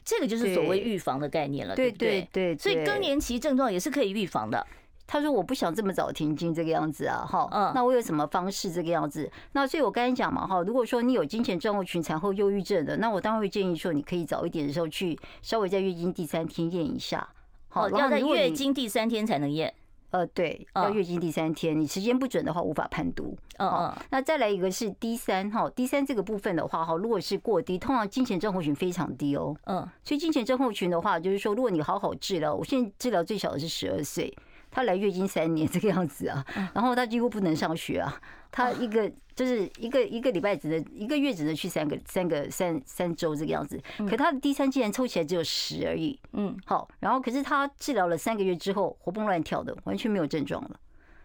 [0.04, 2.28] 这个就是所谓预防的概念了，对不对？
[2.32, 4.66] 对，所以更年期症状也是可以预防的。
[5.08, 9.30] 他说：“我不想这么早停经这个样子啊，哈，嗯，那我有什么方式这个样子？
[9.52, 17.28] 那所以我刚才讲嘛，哈，如果说你有金钱症候群、产后忧郁症的，那我当然会建议说，你可以早一点的时候去稍微在月经第三天验一下，
[17.68, 19.74] 好，要在月经第三天才能验。”
[20.12, 23.38] 呃，对，要月经第三天，你时间不准的话无法判读。
[23.58, 23.96] 嗯嗯。
[24.10, 29.56] 那再来一个是 D 三哈，D 三这个部分的话哈，如果是过低，通常金钱症候群非常低哦。
[29.66, 29.88] 嗯。
[30.04, 34.34] 所以金钱症候群的话，就是说，如果你好好治疗，我现在治疗最小的是十二岁。
[34.72, 43.80] 他来月经三年这个样子啊，然后他几乎不能上学啊，他一个就是一个一个礼拜只能一个月只能去三个三个三三周这个样子，
[44.10, 50.80] 可他的第三竟然抽起来只有十而已，嗯，好，然后可是他治疗了三个月之后活蹦乱跳的，完全没有症状了，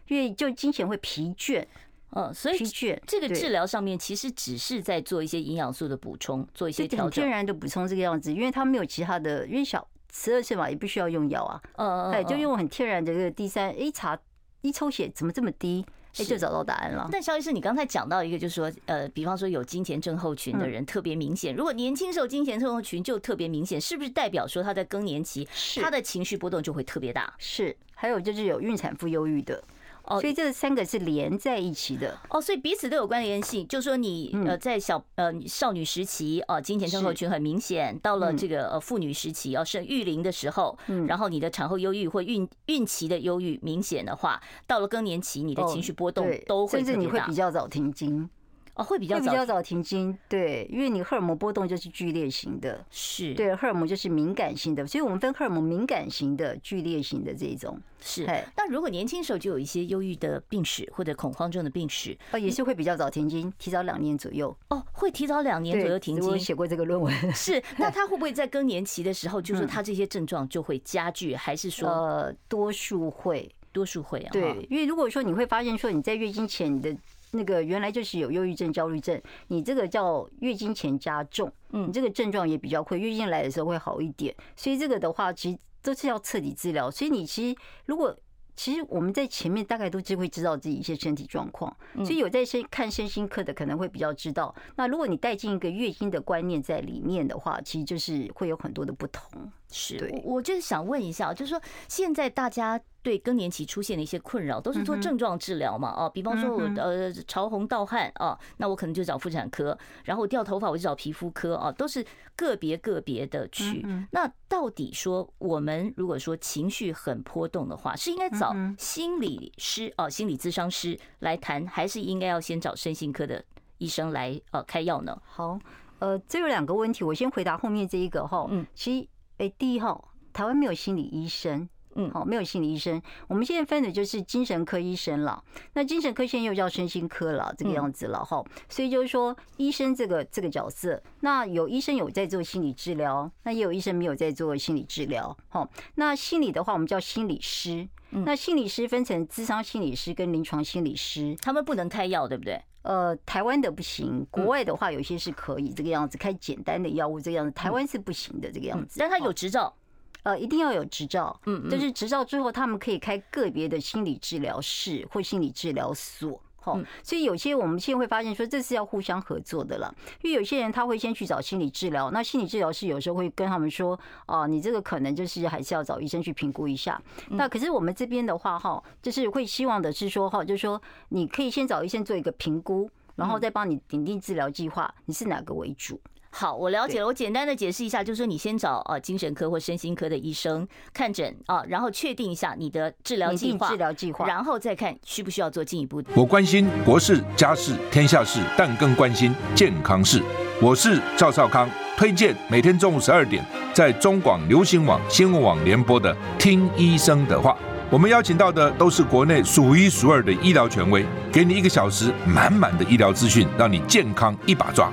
[0.09, 1.65] 因为就经前会疲倦，
[2.11, 9.87] 嗯，所以疲倦这个治疗上面其实只是在做一些营养素的补充，做一些调整，天然的补充这个样子，因为他没有其他的，因为小。
[10.18, 11.61] 十二岁嘛，也不需要用药啊。
[11.76, 14.18] 嗯，哎，就用很天然的这个 D 三，一查
[14.62, 15.85] 一抽血怎么这么低？
[16.18, 17.07] 哎，就找到答案了。
[17.12, 25.46] 但肖医师，你刚才讲到一个，就是说，呃，比方说有金钱症候群的人特别明显，如果年轻时候金钱症候群就特别明显，是不是代表说他在更年期，
[25.79, 27.35] 他的情绪波动就会特别大？
[27.37, 29.62] 是，还有就是有孕产妇忧郁的。
[30.07, 32.19] 哦，所以这三个是连在一起的。
[32.31, 33.66] 哦，所以彼此都有关联性。
[33.69, 48.29] 就是说，你呃在小呃少女时期哦，金钱症候群很明显；到了这个呃妇女时期，要生育龄的时候，然后你的产后忧郁或孕孕期的忧郁明显的话，到了更年期，你的情绪波动都会，甚至你会比较早停经。
[48.77, 57.81] 哦，会比较比较早停经，对，因为你荷尔蒙波动就是剧烈型的，是对，荷尔蒙就是敏感型的，所以我们分荷尔蒙敏感型的、剧烈型的这种。
[57.99, 64.55] 是，那如果年轻时候就有一些忧郁的病史或者恐慌症的病史，哦，也是会比较早停经，提早两年左右。
[64.69, 66.31] 哦，会提早两年左右停经。
[66.31, 67.33] 我写过这个论文。
[67.33, 71.89] 是， 那他会不会在更年期的时候，就是他这些症状就会加剧，还是说？
[71.89, 74.29] 呃，多数会，多数会啊。
[74.31, 76.95] 对，因为如果说你会发现说你在月经前你的。
[77.37, 86.90] 那个原来就是有忧郁症、焦虑症，你这个叫月经前加重，嗯，你这个症状也比较快，月经来的时候会好一点，所以这个的话其实都是要彻底治疗。
[86.90, 88.16] 所以你其实如果
[88.57, 94.55] 其实我们在前面大概都只会知道自己一些身体状况，所以有在身看身心科的可能会比较知道。
[94.77, 99.53] 那如果你带进一个月经的观念在里面的话，其实就是会有很多的不同。
[99.70, 102.81] 是，我就是想问一下，就是说现在大家。
[103.07, 105.94] 对更年期出现的一些困扰，都是做症状治疗嘛？
[105.96, 113.87] 哦，比方说我呃潮红盗汗啊，那我可能就找妇产科；然后掉头发我就找皮肤科啊，都是个别个别的去。
[114.11, 123.40] 那到底说我们如果说情绪很波动的话，是应该找心理师啊、心理咨商师来谈，还是应该要先找身心科的
[123.79, 125.16] 医生来呃开药呢？
[125.24, 125.57] 好，
[126.00, 128.48] 呃，这有两个问题，我先回答后面这一个哈。
[128.50, 131.68] 嗯，其实哎，第一号，台湾没有心理医生。
[131.99, 135.42] 嗯，好，没有心理医生，我们现在分的就是精神科医生了。
[135.72, 138.44] 那精神科现在又叫身心科了，这个样子了哈。
[138.68, 145.35] 所以就是说，医生这个这个角色，那有医生有在做心理治疗，那也有医生没有在做心理治疗。
[145.49, 147.88] 好，那心理的话，我们叫心理师。
[148.11, 152.62] 那心理师分成智商心理师跟临床心理师，他们不能开药，对不对？
[152.87, 159.01] 呃，台湾的不行，国外的话有些是可以这个样子开简单的药物，这个样子，台湾是不行的这个样子。
[159.01, 159.75] 但他有执照。
[160.22, 177.00] 呃，一定要有执照，嗯，就是执照之后，他们可以开个别的心理治疗室或心理治疗所，哈，所以有些我们现在会发现说，这是要互相合作的了，因为有些人他会先去找心理治疗，那心理治疗师有时候会跟他们说，哦，你这个可能就是还是要找医生去评估一下。
[177.29, 186.00] 那可是我们这边的话，哈，就是会希望的是说，哈，就是说你可以先找医生做一个评估，然后再帮你拟定治疗计划，你是哪个为主？
[186.31, 187.07] 好，我了解了。
[187.07, 196.11] 我简单的解释一下，就是说你先找啊精神科或身心科的医生看诊啊，然后确定一下你的治疗计划，治疗计划，然后再看需不需要做进一步的。
[196.15, 200.23] 我关心国事、家事、天下事，但更关心健康事。
[200.61, 207.53] 我是赵少康，推荐每天中午十二点在中广流行网、新闻网联播的《听医生的话》。
[207.89, 214.93] 我们邀请到的都是国内数一数二的医疗权威，给你一个小时满满的医疗资讯，让你健康一把抓。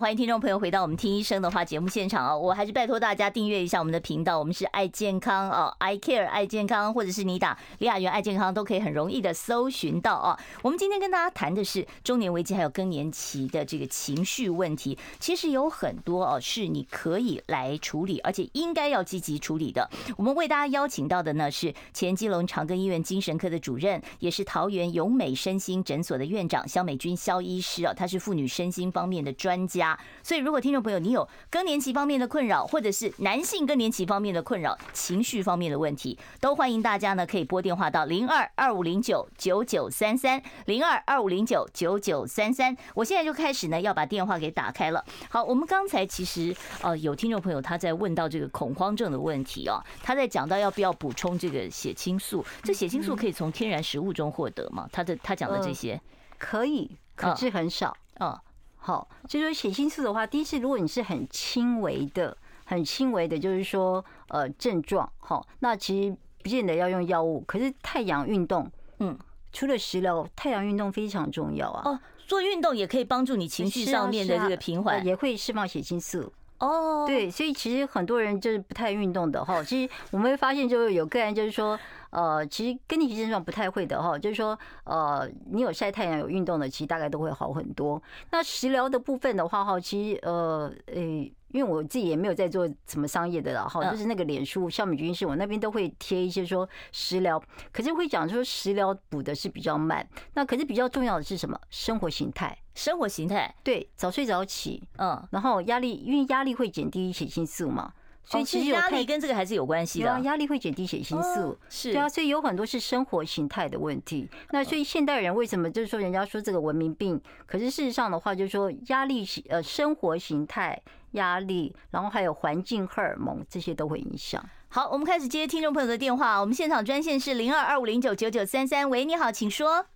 [0.00, 2.34] 欢迎听众朋友回到我们听医生的话节目现场啊！
[2.34, 10.40] 我还是拜托大家订阅一下我们的频道，我们是爱健康哦，I Care 爱健康，或者是你打李雅媛爱健康都可以很容易的搜寻到啊。
[10.62, 19.86] 我们今天跟大家谈的是中年危机还有更年期的这个情绪问题，其实有很多哦是你可以来处理，而且应该要积极处理的。
[20.16, 29.89] 我们为大家邀请到的呢是前基隆长庚医院精神科的主任，也是桃园永美身心诊所的院长肖美君肖医师啊，他是妇女身心方面的专家。
[30.22, 42.76] 所以，如果听众朋友你有更年期方面的困扰，或者是男性更年期方面的困扰、情绪方面的问题，都欢迎大家呢可以拨电话到零二二五零九九九三三零二二五零九九九三三。
[42.94, 45.04] 我现在就开始呢要把电话给打开了。
[45.28, 54.88] 好，我们刚才其实呃有听众朋友他在问到这个恐慌症的问题哦，他在讲到要不要补充这个血清素，这血清素可以从天然食物中获得吗？
[54.92, 56.00] 他的他讲的这些
[56.38, 58.38] 可以，可是很少，嗯。
[58.82, 67.44] 好，就是说血清素的话，第一次如果你是很轻微的、很轻微的，就是说呃症状，好，那其实不见得要用药物。
[67.46, 69.16] 可是太阳运动，嗯，
[69.52, 71.82] 除了食疗，太阳运动非常重要啊。
[71.84, 76.32] 哦，做运动也可以帮助你情绪上面的这个平缓，也会释放血清素。
[76.58, 79.62] 哦，对，所以其实很多人就是不太运动的哈。
[79.62, 81.78] 其实我们会发现，就是有个人就是说。
[82.10, 88.02] 呃，其实更年期症状不太会的哈，就是说，呃，你有晒太阳、有运动的，其实大概都会好很多。
[88.30, 91.32] 那食疗的部分的话哈，其实呃，诶。
[91.52, 97.42] 因为我自己也没有在做什么商业的了哈，就是那个脸书萧美君是我那边都会贴一些说食疗，
[97.72, 101.60] 可是会讲说食疗补的是比较慢，那可是比较重要的是什么？
[101.68, 107.92] 生活形态，生活形态，对，早睡早起，嗯，然后压力，因为压力会减低血清素嘛。
[108.24, 114.28] 所以其实压力跟这个还是有关系的，压力会减低血清素，是对啊，所以有很多是生活形态的问题。
[114.50, 117.20] 那所以现代人为什么就是说人家说这个文明病？
[117.46, 120.80] 可是事实上的话，就是说压力呃生活形态
[121.12, 124.44] 压力，然后还有环境荷尔蒙这些都会影响。
[124.68, 126.40] 好，我们开始接听众朋友的电话。
[126.40, 128.88] 我们现场专线是零二二五零九九九三三。
[128.88, 129.86] 喂，你好，请说。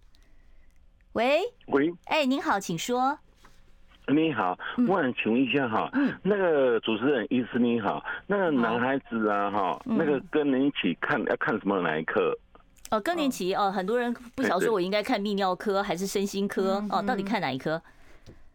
[1.13, 3.21] 喂喂，哎，您好，请说。
[4.09, 5.91] 你好，我想请问一下哈，
[6.23, 12.37] 那个主持人医师你好，那个男孩子啊哈，那个更年期看要看什么哪一科？
[12.91, 17.81] 哦，更年期哦，很多人不晓得说我应该看泌尿科还是身心科哦，到底看哪一科？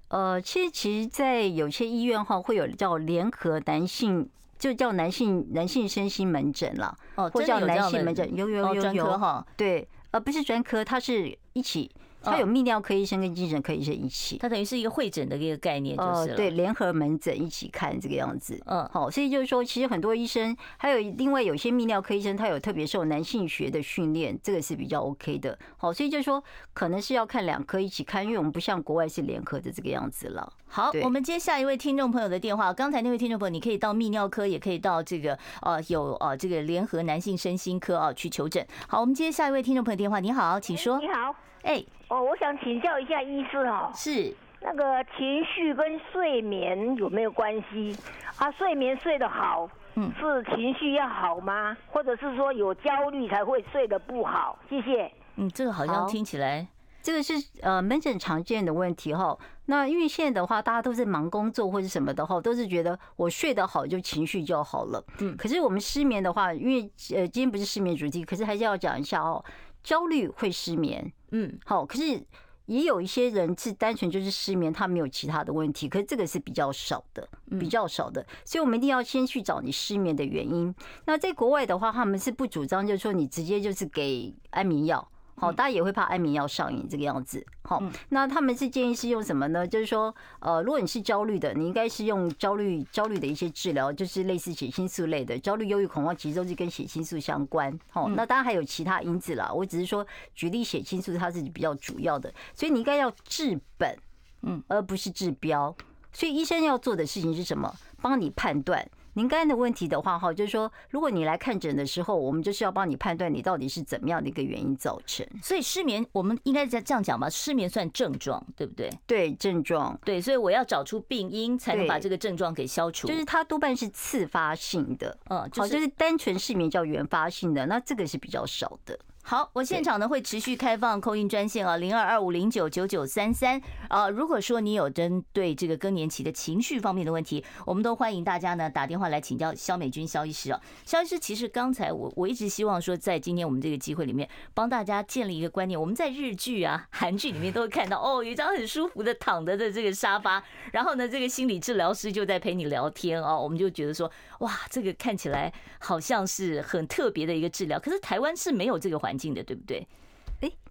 [0.09, 9.17] 呃，其实其实，在有些医院哈会有叫联合男性，就叫男性男性身心门诊了，哦，或叫男性门诊，有有有有。
[9.17, 11.89] 哈，对，呃，不是专科，它是一起。
[12.21, 18.61] 他有泌尿科医生跟精神科医生一起，他等于是一个会诊的一个概念，就是对联合门诊一起看这个样子。
[18.65, 25.57] 嗯，好，所以就是说，其实很多医生，还有另外有些泌尿科医生，他有特别受男性学的训练，这个是比较 OK 的。
[25.77, 30.51] 好，所以就是说，可能是要看两科一起看，因为我们不像国外是联合的这个样子了。
[30.67, 32.71] 好，我们接下一位听众朋友的电话。
[32.73, 38.65] 刚才那位听众朋友，你可以到泌尿科，也可以到这个呃有呃这个联合男性身心科啊去求诊。
[38.87, 40.19] 好，我们接下一位听众朋友电话。
[40.19, 40.99] 你好，请说。
[40.99, 41.33] 你好。
[41.63, 47.95] 哎，哦，我想请教一下医师哈，是那个情绪跟睡眠有没有关系？
[48.37, 51.77] 啊，睡眠睡得好，嗯，是情绪要好吗？
[51.87, 54.57] 或者是说有焦虑才会睡得不好？
[54.67, 55.11] 谢谢。
[55.35, 56.67] 嗯，这个好像听起来，
[57.03, 59.37] 这个是呃门诊常见的问题哈。
[59.67, 65.03] 那因为现在的话，大家都是忙工作或者什么的哈，都是觉得我睡得好就情绪就好了。
[65.19, 69.45] 嗯，可是我们失眠的话，因为呃今天不是失眠主题，可是还是要讲一下哦。
[69.83, 72.21] 焦虑会失眠，嗯，好，可是
[72.65, 77.27] 也有一些人是单纯就是失眠，他没有其他的问题，可是这个是比较少的，
[77.59, 80.73] 比较少的，所以我们一定要先去找你失眠的原因。
[81.05, 85.09] 那在国外的话，他们是不主张，就是说你直接就是给安眠药。
[85.39, 87.45] 好，大家也会怕安眠药上瘾这个样子。
[87.63, 89.65] 好，那他们是建议是用什么呢？
[89.65, 95.37] 就是说，呃，如果你是焦虑的，你应该是用焦虑焦虑的一些治疗，就是类似血清素类的。
[95.39, 97.77] 焦虑、忧郁、恐慌其实都是跟血清素相关。
[97.89, 99.51] 好，那当然还有其他因子啦。
[99.53, 103.97] 我只是说举例，血清素它是比较主要的，所以你应该要治本，
[104.41, 105.75] 嗯，而不是治标。
[106.11, 107.71] 所以医生要做的事情是什么？
[108.01, 108.83] 帮你判断。
[109.19, 115.27] 您刚才的问题的话，哈，就是说，如果你来看诊的时候，我们就是要帮你判断你到底是怎么样的一个原因造成。
[115.43, 117.29] 所以失眠，我们应该在这样讲吧？
[117.29, 118.89] 失眠算症状，对不对？
[119.05, 119.99] 对，症状。
[120.05, 123.09] 对，所以我要找出病因，才能把这个症状给消除。
[123.09, 128.97] 就是它多半是次发性的，嗯，好，就是单纯失眠叫原发性的，那这个是比较少的。
[129.29, 134.09] 好，我现场呢会持续开放 call in 专线啊，零二二五零九九九三三啊。
[134.09, 140.59] 如果说你有针对这个更年期的情绪方面的问题，我们都欢迎大家呢打电话来请教肖美君肖医师啊。
[140.83, 145.79] 肖医师，其实刚才我我一直希望说，在今天我们这个机会里面，帮大家建立一个观念。
[145.79, 153.39] 我们在日剧啊、韩剧里面都会看到，哦，有一张很舒服的躺着的这个沙发， 然后呢，这个心理治疗师就在陪你聊天啊。
[153.39, 157.79] 我们就觉得说，哇，这个看起来好像是很特别的一个治疗。
[157.79, 159.85] 可是台湾是没有这个环境的，对不对？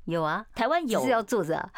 [0.08, 1.02] 哎，有啊，台湾有。
[1.02, 1.70] 是要坐着啊，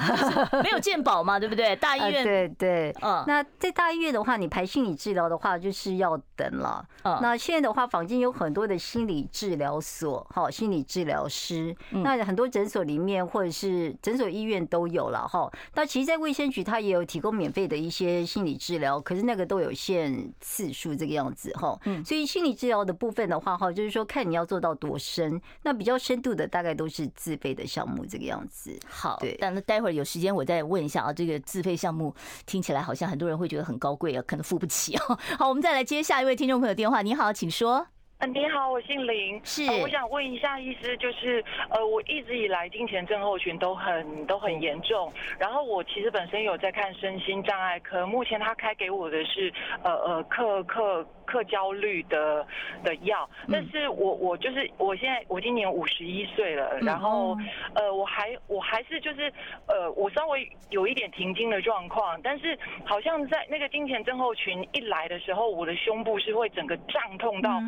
[0.63, 1.77] 没有健保嘛， 对不对？
[1.77, 6.85] 大医院，对对，嗯，那在大医院的话，你排心理治疗的话，就是要等了。
[7.03, 15.51] 嗯，那现在的话，坊间有很多的心理治疗所，哈，心理治疗师，那很多诊所里面或者是诊所医院都有了，哈。
[15.75, 21.79] 那其实，在卫生局，它也有提供免费的一些心理治疗，可是那个都有限次数，这个样子，哈。
[21.85, 28.79] 嗯，所以心理治疗的部分的话，哈，就是说看你要做到多深，那比较深度的大概都是自费的项目，这个样子。
[28.87, 31.13] 好，对，但那待会儿有时间我再问一下啊。
[31.13, 32.15] 这个自费项目
[32.47, 35.05] 听起来好像很多人会觉得很高贵啊，可能付不起啊。
[35.39, 37.03] 好，我们再来接下一位听众朋友电话。
[37.03, 37.87] 你好，请说。
[38.21, 49.53] 嗯，你好，我姓林，是，我想问一下医师，就是呃，我一直以来金钱症候群都很都很严重，然后我其实本身有在看身心障碍科，目前他开给我的是
[49.83, 51.07] 呃呃克克。
[51.27, 52.45] 克焦虑的
[52.83, 57.39] 的药，但是我我就是我现在我今年五十一岁了，然后
[57.73, 59.33] 呃我还我还是就是
[59.69, 67.61] 呃我稍微有一点停经的状况，但是好像在那个金钱症候群一来的时候，我的胸部是会整个胀痛到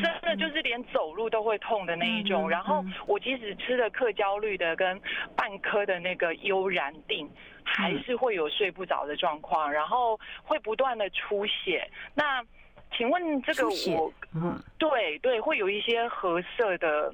[0.00, 5.00] 真的就是连走路都会痛的那一种，然后我即使吃了克焦虑的跟
[5.36, 7.28] 半颗的那个悠然定，
[7.64, 12.42] 还是会有睡不着的状况，然后会不断的出血，那。
[12.94, 17.10] 请问这个我，嗯，对对，会有一些褐色的，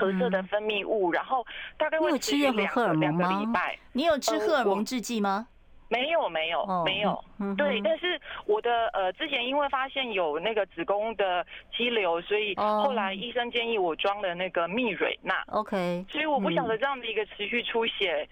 [0.00, 3.78] 褐色的分泌物，然后大概会持续两个两个礼拜。
[3.92, 5.48] 你有吃荷尔蒙制剂吗？
[5.88, 7.24] 没有没有没有，
[7.56, 15.34] 对，但是我的呃之前因为发现有那个子宫的肌瘤，所以后来医生建议我装了那个蜜蕊钠。
[15.48, 18.28] OK，所以我不晓得这样的一个持续出血，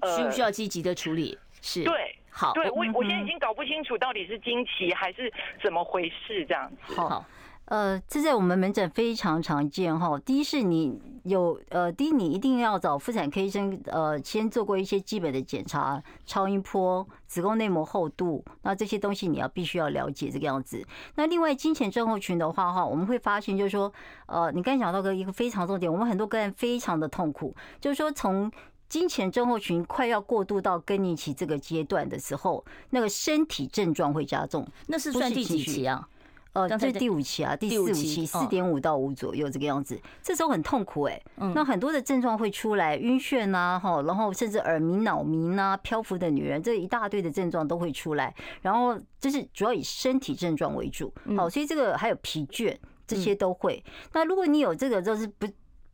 [0.00, 1.36] 呃，需不需要积极的处理？
[1.60, 2.14] 是对。
[2.38, 5.32] 好，对我我现在已经搞不清楚到底是经期还是
[5.62, 6.94] 怎么回事这样子。
[6.94, 7.24] 好，
[7.66, 10.18] 呃，这在我们门诊非常常见哈。
[10.20, 20.84] 第一是你有呃，第一你一定要找妇产科医生呃，先做过一些基本的检查，超音波、子宫内膜厚度，那这些东西你要必须要了解这个样子。
[21.16, 23.92] 那另外经前症候群的话哈，我们会发现就是说，
[24.26, 28.50] 呃，你刚才讲到个一个非常重点，我们很多个人非常的痛苦，就是说从。
[28.88, 34.64] 经前症候群快要过渡到更年期这个阶段的时候，那个身体症状会加重。
[34.86, 36.08] 那是算第几期啊？
[36.56, 40.00] 呃，这是第五期啊，第四五期，四点五到五左右这个样子。
[40.22, 41.20] 这时候很痛苦哎，
[41.54, 48.34] 那很多的症状会出来，晕眩呐，哈，然后甚至耳鸣、脑鸣呐，漂浮的女人，这一大堆的症状都会出来。
[48.62, 52.74] 然后就是主要以身体症状为主，好，所以这个还有疲倦，
[53.06, 53.84] 这些都会。
[54.14, 55.46] 那如果你有这个，就是不。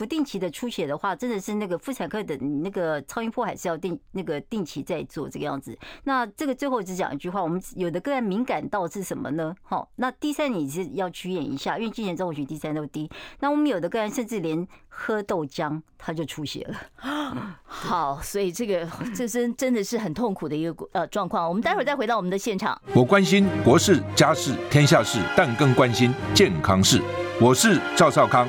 [0.03, 5.79] 不定期的出血的话，真的是那个妇产科的那个超音波还是要定那个定期在做这个样子。
[6.03, 9.55] 那这个最后只讲一句话，我们有的个人敏感到是什么呢？
[9.63, 13.09] 好，那第三你是要去验一下，因为今年中午群第三都低。
[13.39, 17.55] 那我们有的个人甚至连喝豆浆他就出血了。
[17.63, 18.85] 好，所以这个
[19.15, 21.49] 这真真的是很痛苦的一个呃状况。
[21.49, 22.77] 我们待会儿再回到我们的现场。
[22.93, 27.01] 我关心国事、家事、天下事，但更关心健康事。
[27.41, 28.49] 我是赵少康。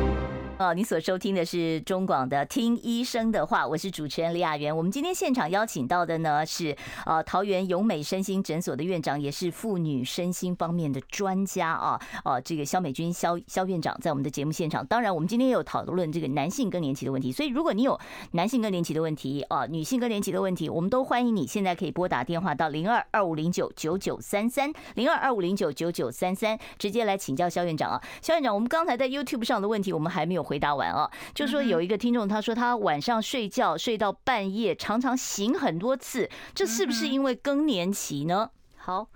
[0.61, 4.75] 哦，你所收听的是中广的《听医生的话》，我是主持人李雅媛。
[4.75, 11.99] 我们今天现场邀请到的呢是呃桃园永美身心诊所的院长，也是妇女身心方面的专家啊。
[12.23, 14.85] 哦，这个肖美君肖肖院长在我们的节目现场。
[14.85, 17.99] 当然，我们今天也有讨论这个男性更年期的问题，所以如果你有
[18.33, 27.99] 男性更年期的问题啊，女性更年期的问题，我们都欢迎你现在可以拨打电话到零二二五零九九九三三零二二五零九九九三三，直接来请教肖院长啊。
[28.21, 30.50] 肖院长，我们刚才在 YouTube 上的问题，我们还没有。
[30.51, 31.09] 回答完啊。
[31.33, 38.51] 就说有一个听众他说他晚上睡觉睡到半夜，常常醒很多次，这是不是因为更年期呢？
[38.75, 39.07] 好。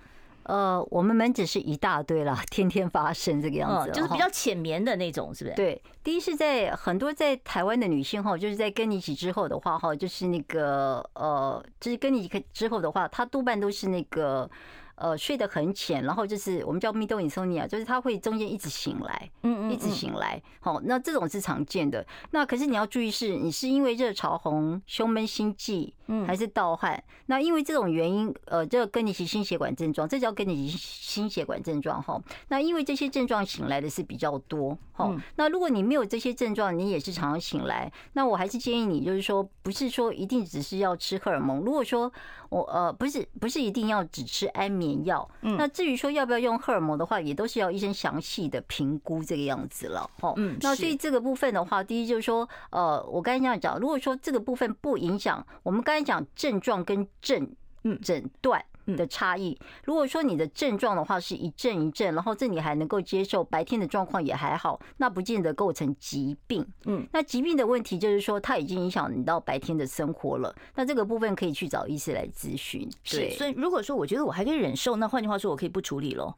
[0.48, 5.56] 呃，我们门诊是一大堆了， 天天发生这个样子，就是比较浅眠的那种，是不是？
[5.56, 14.48] 对，第一是在很多在台湾的女性哈，就是在更年期之后的话哈，就是那个呃，就是更年期之后的话，她多半都是那个。
[14.96, 20.42] 呃，睡得很浅，然后就是我们叫 middle insomnia，就是他会中间一直醒来，嗯嗯，一直醒来。
[20.62, 22.06] 好，那这种是常见的。
[22.32, 27.04] 那可是你要注意是，你是因为热潮红、胸闷、心悸，嗯，还是盗汗？
[27.26, 32.22] 那因为这种原因，呃，这个更年期心血管症状，这叫更年期心血管症状哈。
[32.48, 41.60] 那因为这些症状醒来的是比较多，好，那如果你没有这些症状，你也是常常醒来，那我还是建议你，就是说，不是说一定只是要吃荷尔蒙。
[41.60, 42.12] 如果说
[42.50, 50.10] 我呃不是不是一定要只吃安眠药，那至于说要不要用荷尔蒙的话，也都是要医生详细的评估这个样子了。
[50.20, 57.50] 哈，嗯，那所以这个部分的话，第一就是说，呃，我刚才这样讲，如果说这个部分不影响，我们刚才讲症状跟症
[57.84, 58.64] 嗯诊断。
[58.86, 66.66] 的差异，如果说你的症状的话是一阵一阵，然后这你还能够接受，白天的状况也还好，那不见得构成疾病。
[66.86, 72.90] 嗯，那疾病的问题就是说，它已经影响你到白天的生活了，那这个部分可以去找医师来咨询。
[73.10, 76.36] 对，所以如果说我觉得我还可以忍受，那换句话说，我可以不处理咯。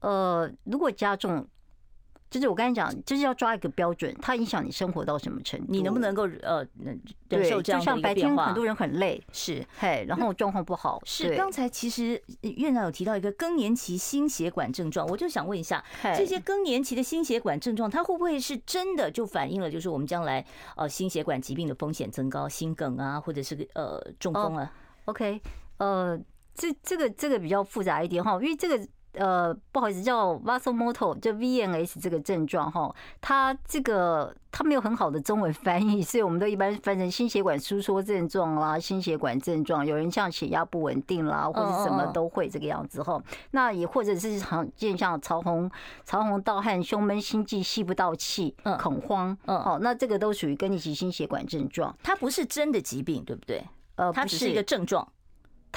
[0.00, 1.46] 呃，如果加重。
[2.30, 6.66] 就是我刚才讲，就是要抓一个标准，它影响你生活到什么程度，你能不能够呃
[7.28, 7.80] 忍受这样？
[7.80, 11.00] 就像白天很多人很累，是嘿，然后状况不好。
[11.04, 15.82] 是刚才其实院长有提到一个更年期心血管症状，我就想问一下，
[16.16, 20.44] 这些更年期的心血管症状，它会不会是真的就反映了就是我们将来
[20.76, 24.70] 呃心血管疾病的风险增高，心梗啊，或者是个呃中风啊
[25.06, 25.40] ？OK，
[25.78, 26.18] 呃，
[26.54, 28.86] 这这个这个比较复杂一点哈，因为这个。
[29.18, 43.20] 呃，不好意思，叫 vasomotor，就 VNS 这个症状哈，它这个它没有很好的中文翻译，所以我们都一般翻成心血管收缩症状啦，心血管症状，有人像血压不稳定啦，或者什么都会这个样子哈。
[43.50, 45.70] 那也或者是常见像潮红、
[46.04, 53.64] 潮红、盗汗、胸闷、心悸、吸不到气、恐慌，嗯，好，那这个都属于更年期心血管症状，它不是真的疾病，对不对？
[53.96, 55.06] 呃，它只是一个症状。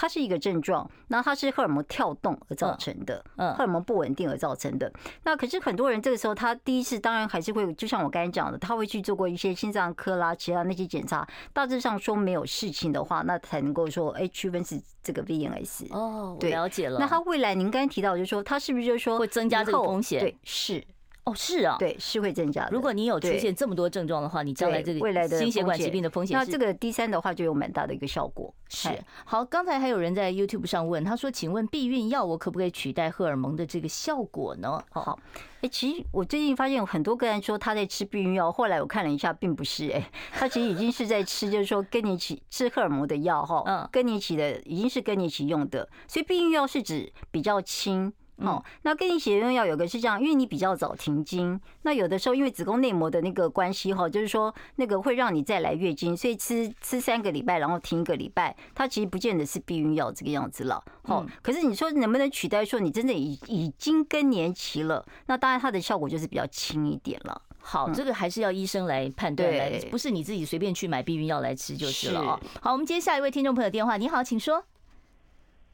[0.02, 4.92] 它是一个症状，那它是荷尔蒙跳动而造成的，嗯，荷尔蒙不稳定而造成的。
[5.26, 15.94] 那可是很多人这个时候，他第一次当然还是会，就像我刚才讲的，他会去做过一些心脏科啦，其他那些检查，大致上说没有事情的话，那才能够说，哎，区分是这个 VNS。
[15.94, 17.00] 哦，我了解了。
[17.00, 20.20] 那他未来您刚才提到，就是说他是不是就是说会增加这个风险？
[20.20, 20.84] 对，是。
[21.24, 22.72] 哦，是啊，对，是会增加的。
[22.72, 28.54] 如果你有出现这么多症状的话，你将来这个未来的心血管疾病的风险，那这个 D 三的话就有蛮大的一个效果。
[28.70, 28.90] 是
[29.26, 35.20] 好，刚才还有人在 YouTube 上问，他说：“请问避孕药我可不可以取代荷尔蒙的这个效果呢？”好，
[35.62, 48.12] 哎，其实我最近发现有很多个人说他在吃避孕药，后来我看了一下，并不是，哎，他其实已经是在吃，就是说跟你一起吃荷尔蒙的药哈，嗯，跟你一起的已经是跟你一起用的，所以避孕药是指比较轻。
[48.42, 60.84] 哦，那更年期用药有个是这样，因为你比较早停经，那有的时候因为子宫内膜的那个关系哈，就是说那个会让你再来月经，所以吃吃三个礼拜，然后停一个礼拜，它其实不见得是避孕药这个样子了。
[61.04, 67.42] 好，可是你说能不能取代说你真的已已经更年期了，那当然它的效果就是比较轻一点了。
[67.60, 72.40] 好，这个还是要医生来判断，来不是你自己随便去买避孕药来吃就是了啊。
[72.60, 74.64] 好，我们接下一位听众朋友电话，你好，请说。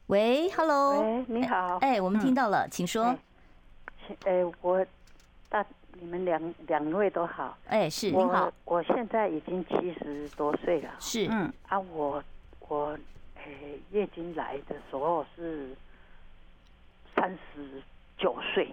[0.08, 3.14] 喂，Hello，喂，你好，哎，我们听到了，请说。
[4.24, 4.84] 哎，我
[5.50, 5.62] 大
[6.00, 12.24] 你们两两位都好，哎，是，你好，我现在已经七十多岁了，是，嗯，啊，我
[12.68, 12.98] 我
[13.36, 13.42] 哎
[13.90, 15.76] 月经来的时候是
[17.14, 17.82] 三十
[18.16, 18.66] 九岁，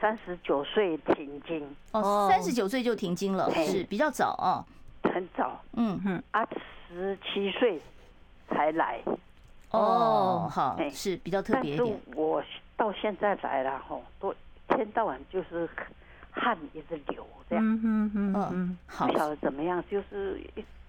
[0.00, 4.66] 三十九岁停经，哦，三十九岁就停经了，是比较早啊，
[5.14, 5.96] 很早，嗯。
[6.00, 6.44] 哼，啊，
[6.88, 7.80] 十七岁
[8.48, 9.00] 才来。
[9.70, 12.00] 哦，好，是比较特别一点。
[12.16, 12.42] 我
[12.76, 14.36] 到现在来了哈，都一
[14.74, 15.68] 天到晚就是
[16.32, 17.64] 汗一直流这样。
[17.64, 20.40] 嗯嗯嗯嗯，好，不晓得怎么样，就是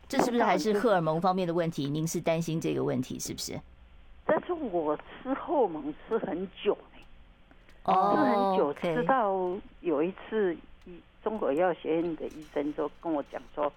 [0.07, 1.89] 这是不是还是荷尔蒙方面的问题？
[1.89, 3.59] 您是担心这个问题是不是？
[4.25, 6.99] 但是我吃荷尔蒙吃很久呢，
[7.83, 9.31] 哦，吃很久，吃到
[9.81, 10.57] 有一次，
[11.23, 13.71] 中国医药学院的医生就跟我讲说。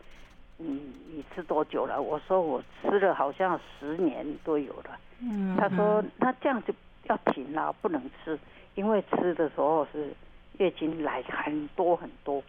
[0.67, 0.81] 嗯，
[1.13, 2.01] 你吃多久了？
[2.01, 4.99] 我说我吃了好像十年都有了。
[5.21, 6.73] 嗯，他说那这样就
[7.05, 8.39] 要停了，不能吃，
[8.75, 10.15] 因为吃的时候是
[10.59, 12.43] 月经来很多很多，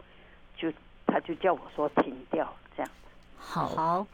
[0.56, 0.72] 就
[1.06, 2.90] 他就叫我说停掉这样。
[3.38, 4.06] 好，好，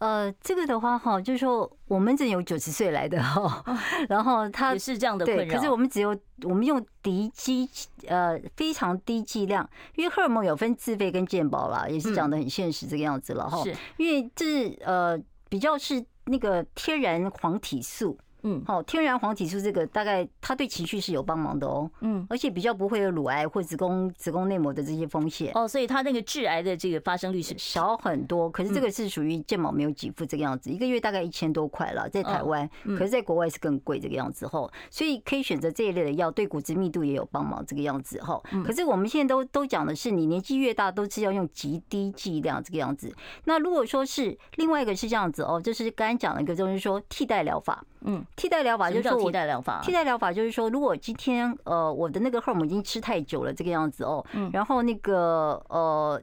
[0.00, 3.62] 呃，这个的话哈，就是说我们这有九十岁来的哈，
[4.08, 5.54] 然后他也是这样的困扰。
[5.54, 7.68] 可是我们只有我们用低剂
[8.08, 13.62] 呃非常低剂量，因为荷尔蒙有分自费跟健保啦，也是讲的很现实这个样子了哈。
[13.62, 18.18] 是，因为这是呃比较是那个天然黄体素。
[18.42, 28.50] 嗯，好，天然黄体素这个大概它对情绪是有帮忙的哦，嗯，而且比较不会有乳癌或子宫子宫内膜的这些风险哦，所以它那个致癌的这个发生率是少很多。
[28.50, 38.40] 可是这个是属于健保没有给付这个样子，一个月大概一千多块了，在台湾，可是在国外是更贵这个样子哈，所以可以选择这一类的药，对骨质密度也有帮忙这个样子哈。
[38.64, 43.14] 可是我们现在都都讲的是，你年纪越大都是要用极低剂量这个样子。
[43.44, 47.84] 那如果说是另外一个是这样子哦，就是刚才讲了一个就是说替代疗法。
[48.02, 56.20] 嗯，替代疗法就是说，替代疗法，替代疗法就是说，如果今天呃我的那个荷尔蒙已经吃太久了，这个样子哦，嗯然后那个呃，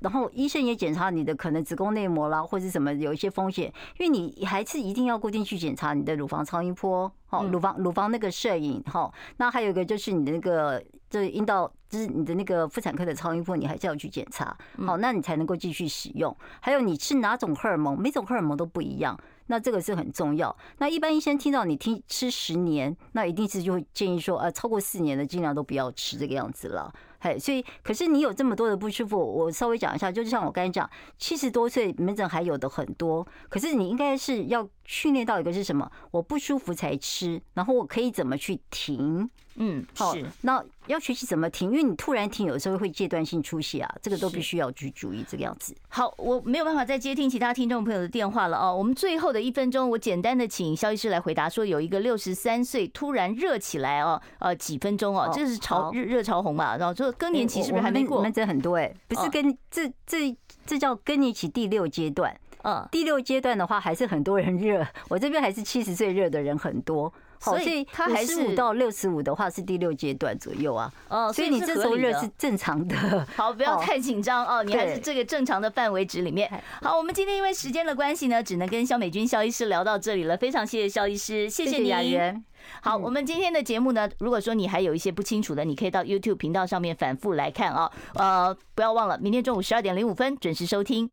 [0.00, 16.36] 然后医生也检查你的可能子宫内膜啦，或者什么有一些风险，因为你还是一定要固定去检查你的乳房超音波，好，乳房乳房那个摄影，好，那还有一个就是你的那个这阴道，就是你的那个妇产科的超音波，你还是要去检查，好，那你才能够继续使用。
[16.60, 19.18] 还有你吃哪种荷尔蒙，每种荷尔蒙都不一样。
[19.46, 20.54] 那这个是很重要。
[20.78, 26.92] 那一般医生听到你听吃十年，那一定是就会建议说，啊，超过四年的尽量都不要吃这个样子了。
[27.20, 30.88] 嘿，所以可是你有这么多的不舒服，我稍微讲一下，就像我刚才讲，
[31.18, 35.90] 七十多岁门诊还有的很多，可是你应该是要训练到一个是什么？
[36.10, 39.28] 我不舒服才吃，然后我可以怎么去停？
[39.56, 45.76] 嗯，好，那要学习怎么停，因为你突然停，有时候会阶段性出血啊，这个都必须要去注意这个样子。
[45.88, 48.74] 好，我没有办法再接听其他听众朋友的电话了哦。
[48.74, 56.78] 我们最后的一分钟，我简单的请萧医师来回答，说有一个六十三岁突然热起来哦，呃，几分钟哦，这是潮热热潮红嘛？
[56.78, 58.16] 然后说更年期是不是还没过？
[58.16, 62.34] 我们这很多哎，不是跟这这这叫更年期第六阶段。
[62.64, 64.86] 嗯，第六阶段的话，还是很多人热。
[65.08, 67.12] 我这边还是七十岁热的人很多。
[67.44, 70.88] 所以他还是五到六十五的话是第六阶段左右啊。
[71.08, 73.26] 哦，所以你这时候热是正常的。
[73.34, 76.48] 好， 不要太紧张哦，你还是这个正常的范围值里面。
[76.80, 80.36] 好，我们今天因为时间的关系呢，只能跟肖美君肖医师聊到这里了。
[80.36, 81.88] 非常谢谢肖医师，谢谢你。
[81.88, 82.44] 雅媛。
[82.80, 87.90] 好，我们今天的节目呢，如果说你还有一些不清楚的，你可以到 YouTube 频道上面反复来看啊。
[88.14, 91.10] 呃，不要忘了，明天中午十二点零五分准时收听。